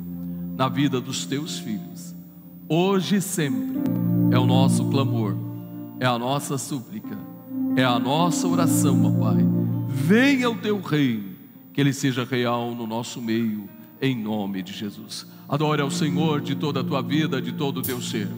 na 0.57 0.69
vida 0.69 1.01
dos 1.01 1.27
teus 1.27 1.59
filhos. 1.59 2.14
Hoje 2.69 3.16
e 3.16 3.21
sempre 3.21 3.79
é 4.31 4.39
o 4.39 4.47
nosso 4.47 4.85
clamor, 4.91 5.37
é 5.99 6.07
a 6.07 6.19
nossa 6.19 6.59
súplica, 6.59 7.19
é 7.77 7.85
a 7.85 7.99
nossa 7.99 8.47
oração, 8.47 9.05
ó 9.05 9.25
Pai. 9.25 9.45
Venha 9.89 10.51
o 10.51 10.57
teu 10.57 10.81
reino, 10.81 11.31
que 11.73 11.81
ele 11.81 11.93
seja 11.93 12.25
real 12.25 12.75
no 12.75 12.87
nosso 12.87 13.21
meio, 13.21 13.69
em 14.01 14.16
nome 14.16 14.62
de 14.62 14.73
Jesus. 14.73 15.27
Adore 15.49 15.81
ao 15.81 15.91
Senhor 15.91 16.41
de 16.41 16.55
toda 16.55 16.81
a 16.81 16.85
tua 16.85 17.03
vida, 17.03 17.41
de 17.41 17.53
todo 17.53 17.79
o 17.79 17.83
teu 17.83 18.01
ser. 18.01 18.29